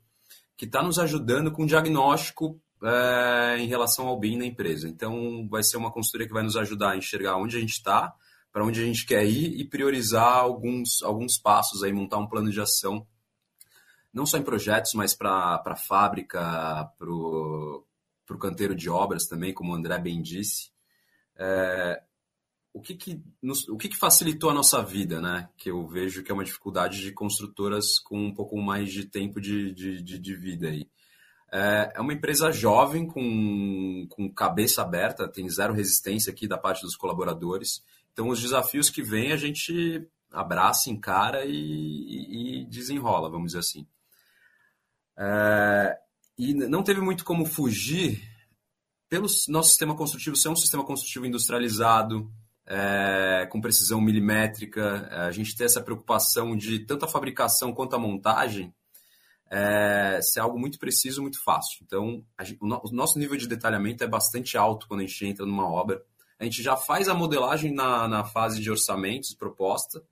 que 0.56 0.66
está 0.66 0.84
nos 0.84 1.00
ajudando 1.00 1.50
com 1.50 1.66
diagnóstico 1.66 2.60
é, 2.80 3.56
em 3.58 3.66
relação 3.66 4.06
ao 4.06 4.18
BIM 4.18 4.38
na 4.38 4.46
empresa. 4.46 4.88
Então, 4.88 5.48
vai 5.48 5.64
ser 5.64 5.78
uma 5.78 5.90
consultoria 5.90 6.28
que 6.28 6.32
vai 6.32 6.44
nos 6.44 6.56
ajudar 6.56 6.90
a 6.92 6.96
enxergar 6.96 7.36
onde 7.38 7.56
a 7.56 7.60
gente 7.60 7.72
está, 7.72 8.14
para 8.56 8.64
onde 8.64 8.80
a 8.80 8.86
gente 8.86 9.04
quer 9.04 9.22
ir 9.26 9.60
e 9.60 9.68
priorizar 9.68 10.38
alguns, 10.38 11.02
alguns 11.02 11.36
passos, 11.36 11.82
aí, 11.82 11.92
montar 11.92 12.16
um 12.16 12.26
plano 12.26 12.50
de 12.50 12.58
ação, 12.58 13.06
não 14.10 14.24
só 14.24 14.38
em 14.38 14.42
projetos, 14.42 14.94
mas 14.94 15.14
para 15.14 15.62
a 15.62 15.76
fábrica, 15.76 16.90
para 16.98 17.10
o 17.10 17.84
canteiro 18.40 18.74
de 18.74 18.88
obras 18.88 19.26
também, 19.26 19.52
como 19.52 19.72
o 19.72 19.74
André 19.74 19.98
bem 19.98 20.22
disse. 20.22 20.70
É, 21.36 22.02
o 22.72 22.80
que 22.80 22.94
que, 22.94 23.22
nos, 23.42 23.68
o 23.68 23.76
que 23.76 23.90
que 23.90 23.96
facilitou 23.98 24.48
a 24.48 24.54
nossa 24.54 24.82
vida, 24.82 25.20
né? 25.20 25.50
Que 25.58 25.70
eu 25.70 25.86
vejo 25.86 26.22
que 26.22 26.30
é 26.30 26.34
uma 26.34 26.42
dificuldade 26.42 27.02
de 27.02 27.12
construtoras 27.12 27.98
com 27.98 28.18
um 28.18 28.32
pouco 28.32 28.56
mais 28.56 28.90
de 28.90 29.04
tempo 29.04 29.38
de, 29.38 29.70
de, 29.74 30.02
de, 30.02 30.18
de 30.18 30.34
vida 30.34 30.68
aí. 30.68 30.88
É, 31.52 31.92
é 31.96 32.00
uma 32.00 32.14
empresa 32.14 32.50
jovem, 32.50 33.06
com, 33.06 34.06
com 34.08 34.32
cabeça 34.32 34.80
aberta, 34.80 35.28
tem 35.28 35.46
zero 35.46 35.74
resistência 35.74 36.32
aqui 36.32 36.48
da 36.48 36.56
parte 36.56 36.80
dos 36.80 36.96
colaboradores. 36.96 37.84
Então, 38.16 38.30
os 38.30 38.40
desafios 38.40 38.88
que 38.88 39.02
vêm, 39.02 39.30
a 39.30 39.36
gente 39.36 40.08
abraça, 40.32 40.88
encara 40.88 41.44
e, 41.44 42.62
e, 42.62 42.64
desenrola, 42.64 43.28
vamos 43.28 43.48
dizer 43.48 43.58
assim. 43.58 43.86
É, 45.18 45.98
e 46.38 46.54
não 46.54 46.82
teve 46.82 47.02
muito 47.02 47.26
como 47.26 47.44
fugir 47.44 48.26
pelo 49.06 49.26
nosso 49.48 49.68
sistema 49.68 49.94
construtivo 49.94 50.34
ser 50.34 50.48
um 50.48 50.56
sistema 50.56 50.82
construtivo 50.82 51.26
industrializado, 51.26 52.32
é, 52.64 53.46
com 53.52 53.60
precisão 53.60 54.00
milimétrica, 54.00 55.08
a 55.26 55.30
gente 55.30 55.54
tem 55.54 55.66
essa 55.66 55.82
preocupação 55.82 56.56
de 56.56 56.78
tanto 56.86 57.04
a 57.04 57.08
fabricação 57.08 57.74
quanto 57.74 57.96
a 57.96 57.98
montagem 57.98 58.74
é, 59.50 60.20
ser 60.22 60.40
algo 60.40 60.58
muito 60.58 60.78
preciso, 60.78 61.20
muito 61.20 61.44
fácil. 61.44 61.84
Então, 61.84 62.24
o, 62.62 62.66
no, 62.66 62.80
o, 62.82 62.90
nosso 62.92 63.18
nível 63.18 63.36
de 63.36 63.46
detalhamento 63.46 64.02
é 64.02 64.06
bastante 64.06 64.56
alto 64.56 64.88
quando 64.88 65.00
a 65.00 65.06
gente 65.06 65.26
entra 65.26 65.44
numa 65.44 65.70
obra. 65.70 66.02
A 66.38 66.44
gente 66.44 66.62
já 66.62 66.76
faz 66.76 67.08
a 67.08 67.14
modelagem 67.14 67.72
na, 67.72 68.06
na 68.06 68.24
fase 68.24 68.60
de 68.60 68.70
orçamentos, 68.70 69.34
proposta, 69.34 70.02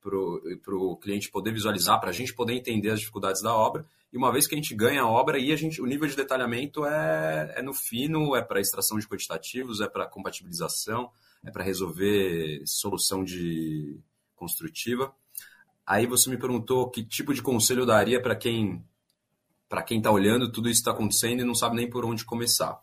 para 0.00 0.74
o 0.74 0.96
cliente 0.96 1.30
poder 1.30 1.52
visualizar, 1.52 2.00
para 2.00 2.10
a 2.10 2.12
gente 2.12 2.34
poder 2.34 2.54
entender 2.54 2.90
as 2.90 3.00
dificuldades 3.00 3.42
da 3.42 3.54
obra. 3.54 3.84
E 4.12 4.16
uma 4.16 4.32
vez 4.32 4.46
que 4.46 4.54
a 4.54 4.58
gente 4.58 4.74
ganha 4.74 5.02
a 5.02 5.08
obra, 5.08 5.36
aí 5.36 5.52
a 5.52 5.56
gente, 5.56 5.80
o 5.80 5.86
nível 5.86 6.08
de 6.08 6.16
detalhamento 6.16 6.84
é, 6.84 7.54
é 7.56 7.62
no 7.62 7.72
fino, 7.72 8.34
é 8.34 8.42
para 8.42 8.60
extração 8.60 8.98
de 8.98 9.06
quantitativos, 9.06 9.80
é 9.80 9.88
para 9.88 10.06
compatibilização, 10.06 11.10
é 11.44 11.50
para 11.50 11.62
resolver 11.62 12.62
solução 12.66 13.22
de 13.22 13.98
construtiva. 14.34 15.14
Aí 15.86 16.06
você 16.06 16.30
me 16.30 16.38
perguntou 16.38 16.90
que 16.90 17.04
tipo 17.04 17.34
de 17.34 17.42
conselho 17.42 17.82
eu 17.82 17.86
daria 17.86 18.20
para 18.20 18.34
quem 18.34 18.84
para 19.68 19.82
quem 19.84 19.98
está 19.98 20.10
olhando 20.10 20.50
tudo 20.50 20.68
isso 20.68 20.80
está 20.80 20.90
acontecendo 20.90 21.42
e 21.42 21.44
não 21.44 21.54
sabe 21.54 21.76
nem 21.76 21.88
por 21.88 22.04
onde 22.04 22.24
começar. 22.24 22.80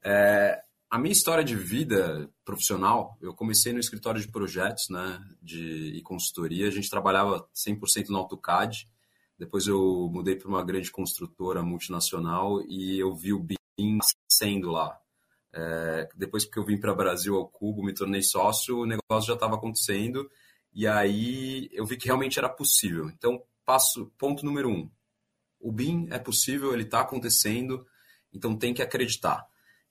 É, 0.00 0.62
a 0.90 0.98
minha 0.98 1.12
história 1.12 1.44
de 1.44 1.54
vida 1.54 2.30
profissional, 2.44 3.16
eu 3.20 3.34
comecei 3.34 3.72
no 3.72 3.78
escritório 3.78 4.20
de 4.20 4.28
projetos, 4.28 4.88
né, 4.88 5.20
de 5.42 5.92
e 5.94 6.02
consultoria. 6.02 6.66
A 6.66 6.70
gente 6.70 6.88
trabalhava 6.88 7.46
100% 7.54 8.08
no 8.08 8.18
AutoCAD. 8.18 8.88
Depois 9.38 9.66
eu 9.66 10.10
mudei 10.12 10.34
para 10.34 10.48
uma 10.48 10.64
grande 10.64 10.90
construtora 10.90 11.62
multinacional 11.62 12.62
e 12.66 12.98
eu 12.98 13.14
vi 13.14 13.32
o 13.32 13.38
BIM 13.38 13.98
sendo 14.30 14.70
lá. 14.70 14.98
É, 15.52 16.08
depois 16.16 16.44
que 16.44 16.58
eu 16.58 16.64
vim 16.64 16.78
para 16.78 16.94
Brasil 16.94 17.36
ao 17.36 17.48
Cubo, 17.48 17.82
me 17.82 17.92
tornei 17.94 18.22
sócio, 18.22 18.78
o 18.78 18.86
negócio 18.86 19.28
já 19.28 19.34
estava 19.34 19.56
acontecendo 19.56 20.28
e 20.72 20.86
aí 20.86 21.68
eu 21.72 21.84
vi 21.86 21.96
que 21.96 22.06
realmente 22.06 22.38
era 22.38 22.48
possível. 22.48 23.08
Então, 23.10 23.42
passo 23.64 24.12
ponto 24.18 24.44
número 24.44 24.68
um: 24.68 24.90
o 25.60 25.70
BIM 25.72 26.08
é 26.10 26.18
possível, 26.18 26.72
ele 26.72 26.84
está 26.84 27.00
acontecendo, 27.00 27.86
então 28.32 28.56
tem 28.56 28.74
que 28.74 28.82
acreditar. 28.82 29.47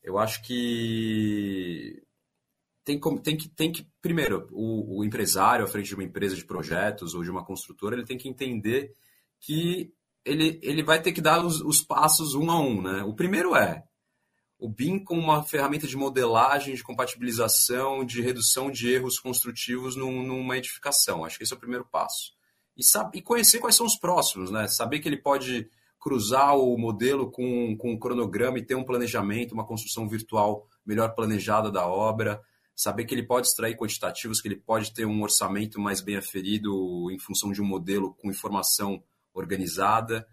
Eu 0.07 0.17
acho 0.17 0.41
que 0.41 2.01
tem, 2.85 2.97
tem, 3.21 3.35
que, 3.35 3.49
tem 3.49 3.71
que 3.73 3.85
primeiro, 4.01 4.47
o, 4.53 4.99
o 4.99 5.03
empresário 5.03 5.65
à 5.65 5.67
frente 5.67 5.87
de 5.87 5.95
uma 5.95 6.03
empresa 6.05 6.33
de 6.33 6.45
projetos 6.45 7.13
ou 7.13 7.21
de 7.21 7.29
uma 7.29 7.43
construtora, 7.43 7.93
ele 7.93 8.05
tem 8.05 8.17
que 8.17 8.29
entender 8.29 8.93
que 9.37 9.93
ele, 10.23 10.61
ele 10.63 10.81
vai 10.81 11.01
ter 11.01 11.11
que 11.11 11.19
dar 11.19 11.45
os, 11.45 11.59
os 11.59 11.81
passos 11.81 12.35
um 12.35 12.49
a 12.49 12.57
um. 12.57 12.81
Né? 12.81 13.03
O 13.03 13.13
primeiro 13.13 13.53
é 13.53 13.83
o 14.57 14.69
BIM 14.69 14.97
como 14.97 15.21
uma 15.21 15.43
ferramenta 15.43 15.85
de 15.85 15.97
modelagem, 15.97 16.73
de 16.73 16.83
compatibilização, 16.83 18.05
de 18.05 18.21
redução 18.21 18.71
de 18.71 18.89
erros 18.89 19.19
construtivos 19.19 19.97
num, 19.97 20.23
numa 20.23 20.57
edificação. 20.57 21.25
Acho 21.25 21.37
que 21.37 21.43
esse 21.43 21.51
é 21.51 21.57
o 21.57 21.59
primeiro 21.59 21.83
passo. 21.83 22.31
E, 22.77 22.81
sabe, 22.81 23.17
e 23.17 23.21
conhecer 23.21 23.59
quais 23.59 23.75
são 23.75 23.85
os 23.85 23.97
próximos, 23.97 24.51
né? 24.51 24.69
Saber 24.69 24.99
que 24.99 25.09
ele 25.09 25.21
pode 25.21 25.69
cruzar 26.07 26.55
o 26.57 26.77
modelo 26.77 27.29
com, 27.29 27.75
com 27.75 27.91
um 27.91 27.99
cronograma 27.99 28.57
e 28.57 28.65
ter 28.65 28.75
um 28.75 28.83
planejamento, 28.85 29.51
uma 29.51 29.65
construção 29.65 30.07
virtual 30.07 30.65
melhor 30.85 31.13
planejada 31.13 31.69
da 31.69 31.85
obra, 31.85 32.41
saber 32.73 33.03
que 33.03 33.13
ele 33.13 33.27
pode 33.27 33.47
extrair 33.47 33.75
quantitativos, 33.75 34.39
que 34.39 34.47
ele 34.47 34.55
pode 34.55 34.93
ter 34.93 35.05
um 35.05 35.21
orçamento 35.21 35.81
mais 35.81 35.99
bem 35.99 36.15
aferido 36.15 37.11
em 37.11 37.19
função 37.19 37.51
de 37.51 37.61
um 37.61 37.65
modelo 37.65 38.13
com 38.13 38.29
informação 38.29 39.03
organizada. 39.33 40.25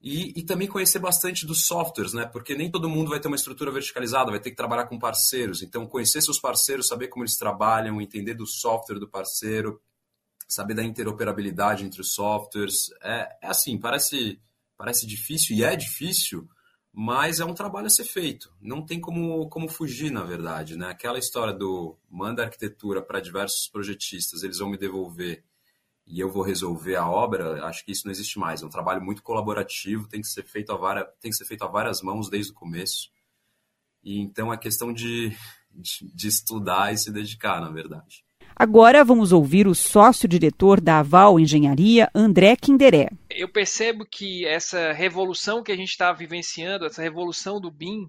E, 0.00 0.32
e, 0.38 0.44
também 0.44 0.68
conhecer 0.68 1.00
bastante 1.00 1.44
dos 1.44 1.66
softwares, 1.66 2.12
né? 2.12 2.24
Porque 2.24 2.54
nem 2.54 2.70
todo 2.70 2.88
mundo 2.88 3.10
vai 3.10 3.18
ter 3.18 3.26
uma 3.26 3.36
estrutura 3.36 3.72
verticalizada, 3.72 4.30
vai 4.30 4.40
ter 4.40 4.50
que 4.50 4.56
trabalhar 4.56 4.86
com 4.86 4.98
parceiros. 4.98 5.60
Então, 5.60 5.86
conhecer 5.86 6.22
seus 6.22 6.38
parceiros, 6.38 6.86
saber 6.86 7.08
como 7.08 7.24
eles 7.24 7.36
trabalham, 7.36 8.00
entender 8.00 8.34
do 8.34 8.46
software 8.46 9.00
do 9.00 9.08
parceiro, 9.08 9.80
saber 10.48 10.74
da 10.74 10.84
interoperabilidade 10.84 11.84
entre 11.84 12.00
os 12.00 12.14
softwares. 12.14 12.90
É, 13.02 13.38
é 13.42 13.46
assim, 13.48 13.78
parece, 13.78 14.40
parece 14.82 15.06
difícil 15.06 15.56
e 15.56 15.62
é 15.62 15.76
difícil, 15.76 16.48
mas 16.92 17.38
é 17.38 17.44
um 17.44 17.54
trabalho 17.54 17.86
a 17.86 17.90
ser 17.90 18.02
feito. 18.02 18.52
Não 18.60 18.84
tem 18.84 19.00
como, 19.00 19.48
como 19.48 19.68
fugir, 19.68 20.10
na 20.10 20.24
verdade, 20.24 20.76
né? 20.76 20.90
Aquela 20.90 21.20
história 21.20 21.54
do 21.54 21.96
manda 22.10 22.42
arquitetura 22.42 23.00
para 23.00 23.20
diversos 23.20 23.68
projetistas, 23.68 24.42
eles 24.42 24.58
vão 24.58 24.68
me 24.68 24.76
devolver 24.76 25.44
e 26.04 26.18
eu 26.18 26.28
vou 26.28 26.42
resolver 26.42 26.96
a 26.96 27.08
obra, 27.08 27.64
acho 27.64 27.84
que 27.84 27.92
isso 27.92 28.06
não 28.06 28.10
existe 28.10 28.40
mais. 28.40 28.60
É 28.60 28.66
um 28.66 28.70
trabalho 28.70 29.00
muito 29.00 29.22
colaborativo, 29.22 30.08
tem 30.08 30.20
que 30.20 30.26
ser 30.26 30.42
feito 30.42 30.72
a, 30.72 30.76
várias, 30.76 31.06
tem 31.20 31.30
que 31.30 31.36
ser 31.36 31.44
feito 31.44 31.62
a 31.62 31.68
várias 31.68 32.02
mãos 32.02 32.28
desde 32.28 32.50
o 32.50 32.54
começo. 32.56 33.08
E 34.02 34.18
então 34.18 34.52
é 34.52 34.58
questão 34.58 34.92
de, 34.92 35.30
de, 35.70 36.12
de 36.12 36.26
estudar 36.26 36.92
e 36.92 36.98
se 36.98 37.12
dedicar, 37.12 37.60
na 37.60 37.70
verdade. 37.70 38.24
Agora 38.54 39.04
vamos 39.04 39.32
ouvir 39.32 39.66
o 39.66 39.74
sócio-diretor 39.74 40.80
da 40.80 40.98
Aval 41.00 41.40
Engenharia, 41.40 42.10
André 42.14 42.54
Quinderé. 42.56 43.08
Eu 43.30 43.48
percebo 43.48 44.04
que 44.04 44.46
essa 44.46 44.92
revolução 44.92 45.62
que 45.62 45.72
a 45.72 45.76
gente 45.76 45.90
está 45.90 46.12
vivenciando, 46.12 46.86
essa 46.86 47.02
revolução 47.02 47.60
do 47.60 47.70
BIM, 47.70 48.08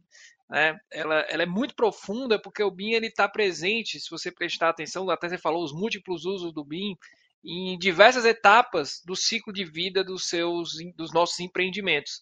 né, 0.49 0.77
ela, 0.91 1.19
ela, 1.29 1.43
é 1.43 1.47
muito 1.47 1.75
profunda 1.75 2.39
porque 2.39 2.61
o 2.61 2.71
BIM 2.71 2.93
está 3.03 3.27
presente, 3.27 3.99
se 3.99 4.09
você 4.09 4.31
prestar 4.31 4.69
atenção, 4.69 5.09
até 5.09 5.29
você 5.29 5.37
falou 5.37 5.63
os 5.63 5.73
múltiplos 5.73 6.25
usos 6.25 6.53
do 6.53 6.63
BIM, 6.63 6.95
em 7.43 7.77
diversas 7.77 8.25
etapas 8.25 9.01
do 9.05 9.15
ciclo 9.15 9.51
de 9.51 9.65
vida 9.65 10.03
dos, 10.03 10.29
seus, 10.29 10.73
dos 10.95 11.11
nossos 11.11 11.39
empreendimentos. 11.39 12.21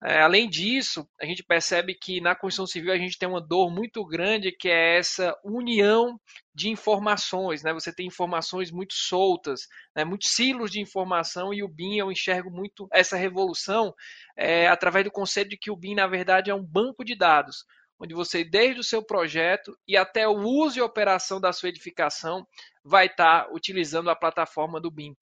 É, 0.00 0.20
além 0.20 0.48
disso, 0.48 1.08
a 1.20 1.26
gente 1.26 1.42
percebe 1.42 1.92
que 1.92 2.20
na 2.20 2.32
construção 2.32 2.66
civil 2.66 2.92
a 2.92 2.96
gente 2.96 3.18
tem 3.18 3.28
uma 3.28 3.40
dor 3.40 3.68
muito 3.68 4.04
grande 4.04 4.52
que 4.52 4.68
é 4.68 4.96
essa 4.96 5.36
união 5.42 6.20
de 6.54 6.68
informações. 6.68 7.64
Né? 7.64 7.72
Você 7.72 7.92
tem 7.92 8.06
informações 8.06 8.70
muito 8.70 8.94
soltas, 8.94 9.62
né? 9.96 10.04
muitos 10.04 10.30
silos 10.30 10.70
de 10.70 10.80
informação, 10.80 11.52
e 11.52 11.64
o 11.64 11.68
BIM 11.68 11.96
eu 11.96 12.12
enxergo 12.12 12.48
muito 12.48 12.86
essa 12.92 13.16
revolução 13.16 13.92
é, 14.36 14.68
através 14.68 15.04
do 15.04 15.10
conceito 15.10 15.50
de 15.50 15.58
que 15.58 15.70
o 15.70 15.76
BIM, 15.76 15.96
na 15.96 16.06
verdade, 16.06 16.48
é 16.48 16.54
um 16.54 16.64
banco 16.64 17.04
de 17.04 17.16
dados, 17.16 17.64
onde 17.98 18.14
você, 18.14 18.44
desde 18.44 18.78
o 18.78 18.84
seu 18.84 19.02
projeto 19.02 19.76
e 19.86 19.96
até 19.96 20.28
o 20.28 20.38
uso 20.38 20.78
e 20.78 20.82
operação 20.82 21.40
da 21.40 21.52
sua 21.52 21.70
edificação, 21.70 22.46
vai 22.84 23.06
estar 23.06 23.52
utilizando 23.52 24.10
a 24.10 24.16
plataforma 24.16 24.80
do 24.80 24.92
BIM. 24.92 25.16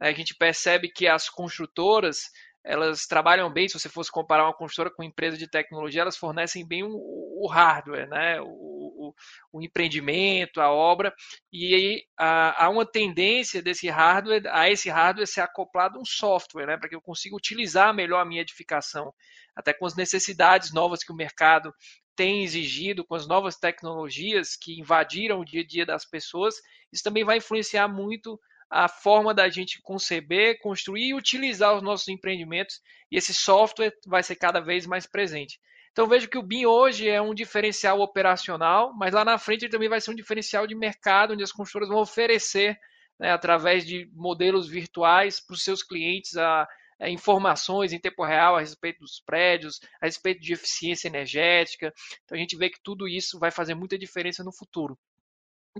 A 0.00 0.10
gente 0.10 0.34
percebe 0.34 0.88
que 0.88 1.06
as 1.06 1.28
construtoras 1.28 2.30
elas 2.64 3.06
trabalham 3.06 3.52
bem, 3.52 3.68
se 3.68 3.78
você 3.78 3.88
fosse 3.88 4.10
comparar 4.10 4.44
uma 4.44 4.54
construtora 4.54 4.94
com 4.94 5.02
uma 5.02 5.08
empresa 5.08 5.36
de 5.36 5.48
tecnologia, 5.48 6.02
elas 6.02 6.16
fornecem 6.16 6.66
bem 6.66 6.84
o, 6.84 6.90
o 6.90 7.48
hardware, 7.48 8.08
né? 8.08 8.40
O, 8.40 8.46
o, 8.46 9.14
o, 9.52 9.62
empreendimento, 9.62 10.60
a 10.60 10.70
obra, 10.70 11.12
e 11.52 11.74
aí 11.74 12.02
há, 12.16 12.64
há, 12.64 12.68
uma 12.68 12.86
tendência 12.86 13.60
desse 13.60 13.88
hardware, 13.88 14.46
a 14.46 14.70
esse 14.70 14.88
hardware 14.88 15.26
ser 15.26 15.40
acoplado 15.40 15.98
um 15.98 16.04
software, 16.04 16.66
né? 16.66 16.76
para 16.76 16.88
que 16.88 16.94
eu 16.94 17.02
consiga 17.02 17.34
utilizar 17.34 17.92
melhor 17.92 18.20
a 18.20 18.24
minha 18.24 18.42
edificação, 18.42 19.12
até 19.56 19.72
com 19.72 19.84
as 19.84 19.96
necessidades 19.96 20.72
novas 20.72 21.02
que 21.02 21.12
o 21.12 21.16
mercado 21.16 21.74
tem 22.14 22.44
exigido, 22.44 23.04
com 23.04 23.14
as 23.14 23.26
novas 23.26 23.56
tecnologias 23.56 24.56
que 24.56 24.78
invadiram 24.78 25.40
o 25.40 25.44
dia 25.44 25.62
a 25.62 25.66
dia 25.66 25.86
das 25.86 26.04
pessoas, 26.04 26.54
isso 26.92 27.02
também 27.02 27.24
vai 27.24 27.38
influenciar 27.38 27.88
muito 27.88 28.38
a 28.72 28.88
forma 28.88 29.34
da 29.34 29.50
gente 29.50 29.82
conceber, 29.82 30.58
construir 30.58 31.08
e 31.08 31.14
utilizar 31.14 31.76
os 31.76 31.82
nossos 31.82 32.08
empreendimentos, 32.08 32.80
e 33.10 33.18
esse 33.18 33.34
software 33.34 33.92
vai 34.06 34.22
ser 34.22 34.36
cada 34.36 34.60
vez 34.60 34.86
mais 34.86 35.06
presente. 35.06 35.60
Então 35.90 36.08
vejo 36.08 36.26
que 36.26 36.38
o 36.38 36.42
BIM 36.42 36.64
hoje 36.64 37.06
é 37.06 37.20
um 37.20 37.34
diferencial 37.34 38.00
operacional, 38.00 38.94
mas 38.96 39.12
lá 39.12 39.26
na 39.26 39.36
frente 39.36 39.66
ele 39.66 39.72
também 39.72 39.90
vai 39.90 40.00
ser 40.00 40.10
um 40.10 40.14
diferencial 40.14 40.66
de 40.66 40.74
mercado, 40.74 41.34
onde 41.34 41.42
as 41.42 41.52
construtoras 41.52 41.90
vão 41.90 42.00
oferecer, 42.00 42.78
né, 43.20 43.30
através 43.30 43.84
de 43.84 44.08
modelos 44.14 44.66
virtuais, 44.66 45.38
para 45.38 45.52
os 45.52 45.62
seus 45.62 45.82
clientes 45.82 46.34
a, 46.38 46.66
a 46.98 47.10
informações 47.10 47.92
em 47.92 48.00
tempo 48.00 48.24
real 48.24 48.56
a 48.56 48.60
respeito 48.60 49.00
dos 49.00 49.20
prédios, 49.20 49.80
a 50.00 50.06
respeito 50.06 50.40
de 50.40 50.54
eficiência 50.54 51.08
energética. 51.08 51.92
Então 52.24 52.38
a 52.38 52.40
gente 52.40 52.56
vê 52.56 52.70
que 52.70 52.80
tudo 52.82 53.06
isso 53.06 53.38
vai 53.38 53.50
fazer 53.50 53.74
muita 53.74 53.98
diferença 53.98 54.42
no 54.42 54.50
futuro 54.50 54.98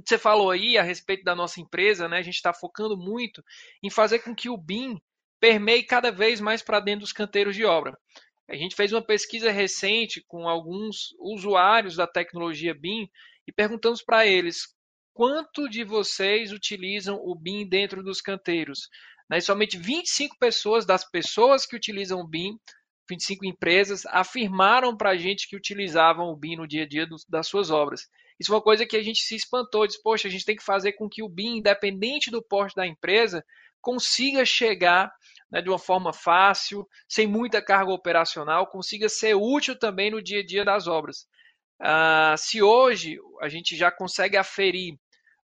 que 0.01 0.09
você 0.09 0.17
falou 0.17 0.51
aí 0.51 0.79
a 0.79 0.83
respeito 0.83 1.25
da 1.25 1.35
nossa 1.35 1.61
empresa, 1.61 2.09
né? 2.09 2.19
A 2.19 2.23
gente 2.23 2.37
está 2.37 2.53
focando 2.53 2.97
muito 2.97 3.43
em 3.83 3.91
fazer 3.91 4.21
com 4.21 4.35
que 4.35 4.49
o 4.49 4.57
BIM 4.57 4.99
permeie 5.41 5.83
cada 5.83 6.11
vez 6.11 6.41
mais 6.41 6.63
para 6.63 6.81
dentro 6.81 7.01
dos 7.01 7.13
canteiros 7.13 7.55
de 7.55 7.65
obra. 7.65 7.99
A 8.49 8.57
gente 8.57 8.75
fez 8.75 8.93
uma 8.93 9.05
pesquisa 9.05 9.51
recente 9.51 10.23
com 10.27 10.49
alguns 10.49 11.15
usuários 11.19 11.97
da 11.97 12.07
tecnologia 12.07 12.75
BIM 12.75 13.09
e 13.47 13.53
perguntamos 13.53 14.03
para 14.03 14.27
eles 14.27 14.75
quanto 15.13 15.69
de 15.69 15.85
vocês 15.85 16.53
utilizam 16.53 17.21
o 17.23 17.35
BIM 17.35 17.69
dentro 17.69 18.03
dos 18.03 18.21
canteiros. 18.21 18.89
Né? 19.29 19.39
E 19.39 19.43
somente 19.43 19.79
25 19.79 20.39
pessoas 20.39 20.87
das 20.87 21.09
pessoas 21.09 21.67
que 21.67 21.77
utilizam 21.77 22.21
o 22.21 22.27
BIM, 22.27 22.59
25 23.09 23.45
empresas, 23.45 24.07
afirmaram 24.07 24.97
para 24.97 25.11
a 25.11 25.17
gente 25.17 25.49
que 25.49 25.57
utilizavam 25.57 26.29
o 26.29 26.37
BIM 26.37 26.57
no 26.57 26.67
dia 26.67 26.85
a 26.85 26.89
dia 26.89 27.07
das 27.29 27.47
suas 27.47 27.71
obras. 27.71 28.09
Isso 28.43 28.49
foi 28.49 28.57
uma 28.57 28.63
coisa 28.63 28.85
que 28.85 28.97
a 28.97 29.03
gente 29.03 29.21
se 29.21 29.37
espantou, 29.37 29.87
disse, 29.87 30.03
poxa, 30.03 30.27
a 30.27 30.31
gente 30.31 30.45
tem 30.45 30.57
que 30.57 30.65
fazer 30.65 30.95
com 30.95 31.09
que 31.09 31.23
o 31.23 31.29
BIM, 31.29 31.59
independente 31.59 32.29
do 32.29 32.43
porte 32.43 32.75
da 32.75 32.85
empresa, 32.85 33.45
consiga 33.81 34.45
chegar 34.45 35.13
né, 35.49 35.63
de 35.63 35.69
uma 35.69 35.79
forma 35.79 36.13
fácil, 36.13 36.85
sem 37.09 37.25
muita 37.25 37.63
carga 37.63 37.93
operacional, 37.93 38.67
consiga 38.67 39.09
ser 39.09 39.37
útil 39.37 39.79
também 39.79 40.11
no 40.11 40.21
dia 40.21 40.41
a 40.41 40.45
dia 40.45 40.65
das 40.65 40.89
obras. 40.89 41.25
Ah, 41.81 42.35
se 42.37 42.61
hoje 42.61 43.17
a 43.41 43.49
gente 43.49 43.77
já 43.77 43.93
consegue 43.93 44.37
aferir 44.37 44.97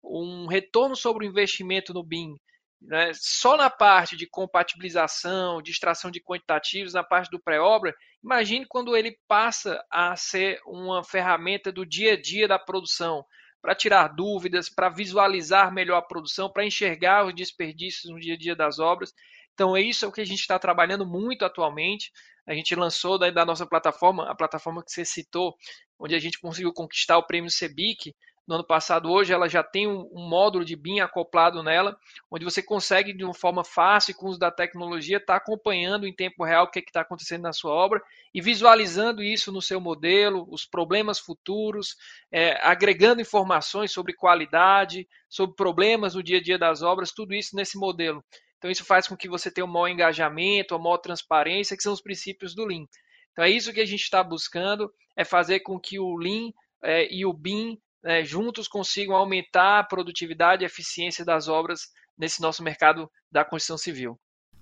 um 0.01 0.47
retorno 0.47 0.95
sobre 0.95 1.25
o 1.25 1.29
investimento 1.29 1.93
no 1.93 2.01
BIM 2.01 2.33
né, 2.81 3.11
só 3.13 3.57
na 3.57 3.69
parte 3.69 4.15
de 4.15 4.27
compatibilização, 4.27 5.61
de 5.61 5.71
extração 5.71 6.11
de 6.11 6.21
quantitativos, 6.21 6.93
na 6.93 7.03
parte 7.03 7.29
do 7.29 7.41
pré-obra, 7.41 7.95
imagine 8.23 8.65
quando 8.67 8.95
ele 8.95 9.17
passa 9.27 9.83
a 9.91 10.15
ser 10.15 10.59
uma 10.65 11.03
ferramenta 11.03 11.71
do 11.71 11.85
dia 11.85 12.13
a 12.13 12.21
dia 12.21 12.47
da 12.47 12.59
produção, 12.59 13.25
para 13.65 13.73
tirar 13.73 14.09
dúvidas, 14.09 14.69
para 14.69 14.89
visualizar 14.89 15.73
melhor 15.73 15.97
a 15.97 16.01
produção, 16.01 16.47
para 16.47 16.63
enxergar 16.63 17.25
os 17.25 17.33
desperdícios 17.33 18.11
no 18.11 18.19
dia 18.19 18.35
a 18.35 18.37
dia 18.37 18.55
das 18.55 18.77
obras. 18.77 19.11
Então, 19.55 19.75
é 19.75 19.81
isso 19.81 20.11
que 20.11 20.21
a 20.21 20.25
gente 20.25 20.41
está 20.41 20.59
trabalhando 20.59 21.03
muito 21.03 21.43
atualmente. 21.43 22.11
A 22.45 22.53
gente 22.53 22.75
lançou 22.75 23.17
da, 23.17 23.31
da 23.31 23.43
nossa 23.43 23.65
plataforma, 23.65 24.29
a 24.29 24.35
plataforma 24.35 24.83
que 24.83 24.91
você 24.91 25.03
citou, 25.03 25.55
onde 25.97 26.13
a 26.13 26.19
gente 26.19 26.39
conseguiu 26.39 26.71
conquistar 26.71 27.17
o 27.17 27.25
prêmio 27.25 27.49
CEBIC, 27.49 28.13
no 28.47 28.55
ano 28.55 28.63
passado, 28.63 29.09
hoje 29.09 29.33
ela 29.33 29.49
já 29.49 29.63
tem 29.63 29.87
um, 29.87 30.07
um, 30.13 30.27
módulo 30.27 30.63
de 30.63 30.75
BIM 30.75 30.99
acoplado 30.99 31.63
nela, 31.63 31.97
onde 32.29 32.45
você 32.45 32.61
consegue, 32.61 33.11
de 33.11 33.23
uma 33.23 33.33
forma 33.33 33.63
fácil, 33.63 34.15
com 34.15 34.27
o 34.27 34.29
uso 34.29 34.39
da 34.39 34.51
tecnologia, 34.51 35.17
estar 35.17 35.33
tá 35.33 35.37
acompanhando 35.37 36.05
em 36.05 36.13
tempo 36.13 36.43
real 36.43 36.65
o 36.65 36.69
que 36.69 36.79
é 36.79 36.83
está 36.83 37.01
acontecendo 37.01 37.41
na 37.41 37.53
sua 37.53 37.71
obra 37.71 38.01
e 38.33 38.39
visualizando 38.39 39.23
isso 39.23 39.51
no 39.51 39.61
seu 39.61 39.81
modelo, 39.81 40.47
os 40.49 40.65
problemas 40.65 41.17
futuros, 41.17 41.95
é, 42.31 42.59
agregando 42.61 43.21
informações 43.21 43.91
sobre 43.91 44.13
qualidade, 44.13 45.07
sobre 45.27 45.55
problemas 45.55 46.13
no 46.13 46.21
dia 46.21 46.37
a 46.37 46.41
dia 46.41 46.57
das 46.57 46.83
obras, 46.83 47.11
tudo 47.11 47.33
isso 47.33 47.55
nesse 47.55 47.77
modelo. 47.79 48.23
Então, 48.57 48.69
isso 48.69 48.85
faz 48.85 49.07
com 49.07 49.17
que 49.17 49.27
você 49.27 49.49
tenha 49.51 49.65
um 49.65 49.71
maior 49.71 49.87
engajamento, 49.87 50.75
uma 50.75 50.83
maior 50.83 50.97
transparência, 50.97 51.75
que 51.75 51.83
são 51.83 51.93
os 51.93 52.01
princípios 52.01 52.53
do 52.53 52.65
Lean. 52.65 52.85
Então, 53.31 53.43
é 53.43 53.49
isso 53.49 53.73
que 53.73 53.81
a 53.81 53.85
gente 53.85 54.01
está 54.01 54.23
buscando, 54.23 54.91
é 55.15 55.25
fazer 55.25 55.61
com 55.61 55.79
que 55.79 55.99
o 55.99 56.15
Lean 56.15 56.51
é, 56.83 57.11
e 57.13 57.25
o 57.25 57.33
BIM 57.33 57.77
né, 58.05 58.23
juntos 58.23 58.67
consigam 58.67 59.15
aumentar 59.15 59.79
a 59.79 59.83
produtividade 59.83 60.63
e 60.63 60.67
eficiência 60.67 61.25
das 61.25 61.47
obras 61.47 61.81
nesse 62.15 62.39
nosso 62.39 62.63
mercado 62.63 63.09
da 63.31 63.43
construção 63.43 63.79
civil. 63.79 64.17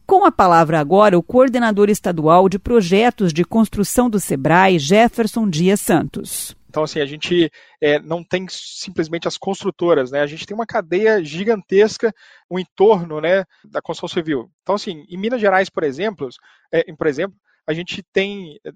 Com 0.08 0.26
a 0.26 0.32
palavra 0.32 0.80
agora, 0.80 1.18
o 1.18 1.24
coordenador 1.24 1.90
estadual 1.90 2.48
de 2.48 2.58
projetos 2.58 3.34
de 3.34 3.44
construção 3.44 4.10
do 4.10 4.20
SEBRAE, 4.20 4.80
Jefferson 4.80 5.50
Dias 5.50 5.82
Santos. 5.82 6.56
Então, 6.70 6.84
assim, 6.84 7.02
a 7.02 7.06
gente 7.06 7.52
é, 7.82 8.00
não 8.00 8.24
tem 8.24 8.48
simplesmente 8.50 9.28
as 9.28 9.38
construtoras, 9.38 10.10
né? 10.12 10.22
A 10.22 10.26
gente 10.26 10.46
tem 10.46 10.56
uma 10.56 10.66
cadeia 10.66 11.24
gigantesca 11.24 12.12
no 12.50 12.58
entorno, 12.58 13.22
né, 13.22 13.44
da 13.64 13.82
construção 13.82 14.22
civil. 14.22 14.50
Então, 14.62 14.76
assim, 14.76 15.06
em 15.08 15.18
Minas 15.18 15.40
Gerais, 15.40 15.70
por 15.70 15.84
exemplo, 15.84 16.30
é, 16.72 16.84
por 16.96 17.08
exemplo, 17.08 17.38
a 17.68 17.74
gente 17.74 18.02
tem 18.12 18.58
é, 18.66 18.72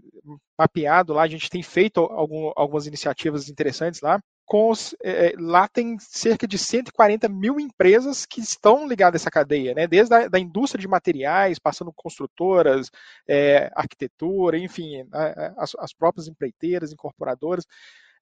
mapeado 0.58 1.14
lá, 1.14 1.24
a 1.24 1.28
gente 1.28 1.50
tem 1.50 1.64
feito 1.64 2.00
algum, 2.02 2.52
algumas 2.56 2.86
iniciativas 2.86 3.50
interessantes 3.50 4.02
lá 4.02 4.22
com 4.48 4.72
os, 4.72 4.96
é, 5.04 5.34
lá 5.38 5.68
tem 5.68 6.00
cerca 6.00 6.48
de 6.48 6.58
140 6.58 7.28
mil 7.28 7.60
empresas 7.60 8.26
que 8.26 8.40
estão 8.40 8.88
ligadas 8.88 9.22
a 9.22 9.24
essa 9.24 9.30
cadeia, 9.30 9.74
né? 9.76 9.86
desde 9.86 10.16
a 10.16 10.30
da 10.30 10.40
indústria 10.40 10.80
de 10.82 10.88
materiais, 10.88 11.60
passando 11.60 11.92
construtoras, 11.94 12.90
é, 13.28 13.70
arquitetura, 13.76 14.58
enfim, 14.58 15.06
as, 15.58 15.76
as, 15.78 15.94
próprias 15.94 16.30
empreiteiras, 16.30 16.94
incorporadoras. 16.94 17.66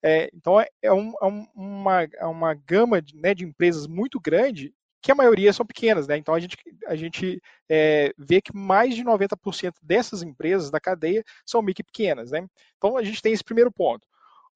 É, 0.02 0.28
então 0.34 0.60
é, 0.60 0.66
é 0.82 0.92
um, 0.92 1.12
é 1.22 1.46
uma, 1.54 2.02
é 2.02 2.26
uma 2.26 2.54
gama 2.54 3.00
de, 3.00 3.16
né, 3.16 3.32
de, 3.32 3.44
empresas 3.44 3.86
muito 3.86 4.20
grande 4.20 4.74
que 5.00 5.12
a 5.12 5.14
maioria 5.14 5.52
são 5.52 5.64
pequenas, 5.64 6.08
né? 6.08 6.16
Então 6.16 6.34
a 6.34 6.40
gente, 6.40 6.56
a 6.88 6.96
gente 6.96 7.40
é, 7.68 8.12
vê 8.18 8.40
que 8.40 8.54
mais 8.54 8.96
de 8.96 9.04
90% 9.04 9.74
dessas 9.80 10.22
empresas 10.22 10.70
da 10.72 10.80
cadeia 10.80 11.22
são 11.44 11.62
micro 11.62 11.84
pequenas, 11.84 12.32
né? 12.32 12.44
Então 12.76 12.96
a 12.96 13.04
gente 13.04 13.22
tem 13.22 13.32
esse 13.32 13.44
primeiro 13.44 13.70
ponto. 13.70 14.06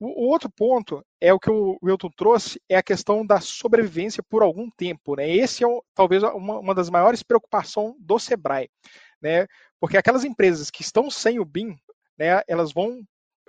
O, 0.00 0.28
outro 0.28 0.48
ponto 0.48 1.04
é 1.20 1.32
o 1.32 1.38
que 1.38 1.50
o 1.50 1.78
Wilton 1.82 2.10
trouxe, 2.16 2.60
é 2.66 2.76
a 2.76 2.82
questão 2.82 3.24
da 3.24 3.38
sobrevivência 3.38 4.22
por 4.22 4.42
algum 4.42 4.70
tempo. 4.70 5.14
Né? 5.14 5.30
Esse 5.30 5.62
é 5.62 5.66
o, 5.66 5.84
talvez 5.94 6.22
uma, 6.22 6.58
uma, 6.58 6.74
das 6.74 6.88
maiores 6.88 7.22
preocupações 7.22 7.94
do 7.98 8.18
Sebrae, 8.18 8.70
né? 9.20 9.46
porque 9.78 9.98
aquelas 9.98 10.24
empresas 10.24 10.70
que 10.70 10.80
estão 10.80 11.10
sem 11.10 11.38
o 11.38 11.44
BIM, 11.44 11.76
né, 12.18 12.42
elas 12.48 12.72
vão 12.72 13.02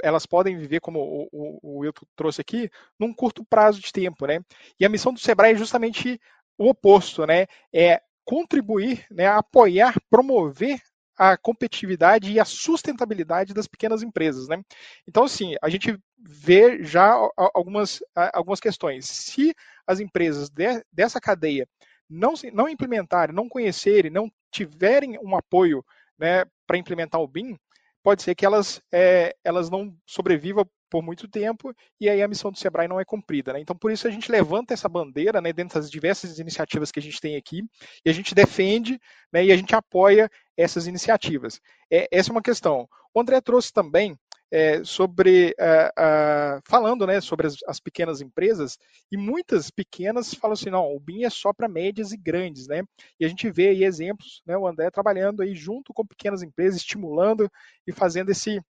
elas 0.03 0.25
podem 0.25 0.57
viver, 0.57 0.79
como 0.79 0.99
o, 0.99 1.29
o, 1.31 1.59
o 1.61 1.77
Wilton 1.79 2.07
trouxe 2.15 2.41
aqui, 2.41 2.71
num 2.99 3.13
curto 3.13 3.45
prazo 3.45 3.79
de 3.79 3.91
tempo. 3.91 4.25
Né? 4.25 4.39
E 4.79 4.85
a 4.85 4.89
missão 4.89 5.13
do 5.13 5.19
Sebrae 5.19 5.53
é 5.53 5.55
justamente 5.55 6.19
o 6.57 6.69
oposto, 6.69 7.25
né? 7.27 7.45
é 7.71 8.01
contribuir, 8.25 9.05
né, 9.11 9.27
apoiar, 9.27 9.95
promover 10.09 10.81
a 11.21 11.37
competitividade 11.37 12.31
e 12.31 12.39
a 12.39 12.45
sustentabilidade 12.45 13.53
das 13.53 13.67
pequenas 13.67 14.01
empresas. 14.01 14.47
Né? 14.47 14.59
Então, 15.07 15.25
assim, 15.25 15.53
a 15.61 15.69
gente 15.69 15.95
vê 16.17 16.83
já 16.83 17.13
algumas, 17.53 18.01
algumas 18.33 18.59
questões. 18.59 19.05
Se 19.05 19.53
as 19.85 19.99
empresas 19.99 20.49
de, 20.49 20.83
dessa 20.91 21.21
cadeia 21.21 21.67
não, 22.09 22.33
não 22.51 22.67
implementarem, 22.67 23.35
não 23.35 23.47
conhecerem, 23.47 24.09
não 24.09 24.31
tiverem 24.49 25.19
um 25.19 25.35
apoio 25.37 25.85
né, 26.17 26.43
para 26.65 26.79
implementar 26.79 27.21
o 27.21 27.27
BIM, 27.27 27.55
pode 28.01 28.23
ser 28.23 28.33
que 28.33 28.43
elas, 28.43 28.81
é, 28.91 29.35
elas 29.43 29.69
não 29.69 29.95
sobrevivam 30.07 30.67
por 30.91 31.01
muito 31.01 31.25
tempo 31.25 31.73
e 31.99 32.09
aí 32.09 32.21
a 32.21 32.27
missão 32.27 32.51
do 32.51 32.59
Sebrae 32.59 32.87
não 32.87 32.99
é 32.99 33.05
cumprida. 33.05 33.53
Né? 33.53 33.61
Então, 33.61 33.75
por 33.75 33.89
isso 33.89 34.05
a 34.05 34.11
gente 34.11 34.29
levanta 34.29 34.73
essa 34.73 34.89
bandeira 34.89 35.39
né, 35.39 35.53
dentro 35.53 35.79
das 35.79 35.89
diversas 35.89 36.37
iniciativas 36.37 36.91
que 36.91 36.99
a 36.99 37.01
gente 37.01 37.21
tem 37.21 37.37
aqui 37.37 37.63
e 38.05 38.09
a 38.09 38.13
gente 38.13 38.35
defende 38.35 38.99
né, 39.31 39.45
e 39.45 39.51
a 39.53 39.55
gente 39.55 39.73
apoia 39.73 40.29
essas 40.57 40.87
iniciativas. 40.87 41.61
É, 41.89 42.09
essa 42.11 42.29
é 42.29 42.33
uma 42.33 42.41
questão. 42.41 42.87
O 43.13 43.21
André 43.21 43.39
trouxe 43.39 43.71
também 43.71 44.17
é, 44.51 44.83
sobre 44.83 45.55
uh, 45.57 46.57
uh, 46.57 46.61
falando 46.67 47.07
né, 47.07 47.21
sobre 47.21 47.47
as, 47.47 47.55
as, 47.65 47.79
pequenas 47.79 48.19
empresas, 48.19 48.77
e 49.09 49.15
muitas 49.15 49.71
pequenas 49.71 50.33
falam 50.33 50.53
assim, 50.53 50.69
não, 50.69 50.93
o 50.93 50.99
BIM 50.99 51.23
é 51.23 51.29
só 51.29 51.53
para 51.53 51.69
médias 51.69 52.11
e 52.11 52.17
grandes, 52.17 52.67
né? 52.67 52.83
E 53.17 53.23
a 53.23 53.29
gente 53.29 53.49
vê 53.49 53.69
aí 53.69 53.85
exemplos, 53.85 54.41
né, 54.45 54.57
o 54.57 54.67
André 54.67 54.91
trabalhando 54.91 55.41
aí 55.41 55.55
junto 55.55 55.93
com 55.93 56.05
pequenas 56.05 56.43
empresas, 56.43 56.81
estimulando 56.81 57.49
e 57.87 57.93
fazendo 57.93 58.29
esse, 58.29 58.61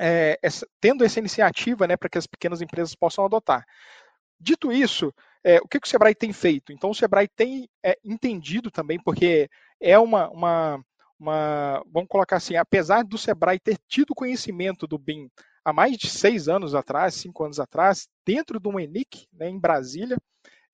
é, 0.00 0.38
essa, 0.42 0.66
tendo 0.80 1.04
essa 1.04 1.18
iniciativa 1.18 1.86
né, 1.86 1.96
para 1.96 2.08
que 2.08 2.18
as 2.18 2.26
pequenas 2.26 2.62
empresas 2.62 2.94
possam 2.94 3.24
adotar. 3.24 3.64
Dito 4.40 4.72
isso, 4.72 5.12
é, 5.44 5.58
o 5.58 5.68
que, 5.68 5.78
que, 5.78 5.86
o 5.86 5.90
Sebrae 5.90 6.14
tem 6.14 6.32
feito? 6.32 6.72
Então, 6.72 6.90
o 6.90 6.94
Sebrae 6.94 7.28
tem 7.28 7.68
é, 7.84 7.98
entendido 8.02 8.70
também, 8.70 8.98
porque 8.98 9.48
é 9.78 9.98
uma, 9.98 10.30
uma 10.30 10.84
uma, 11.20 11.84
vamos 11.92 12.08
colocar 12.08 12.36
assim, 12.36 12.56
apesar 12.56 13.04
do 13.04 13.18
Sebrae 13.18 13.60
ter 13.60 13.76
tido 13.86 14.14
conhecimento 14.14 14.86
do 14.86 14.98
BIM 14.98 15.30
há 15.62 15.72
mais 15.72 15.98
de 15.98 16.08
seis 16.08 16.48
anos 16.48 16.74
atrás, 16.74 17.14
cinco 17.14 17.44
anos 17.44 17.60
atrás, 17.60 18.08
dentro 18.24 18.58
do 18.58 18.80
ENIC, 18.80 19.28
né, 19.30 19.48
em 19.48 19.58
Brasília, 19.58 20.16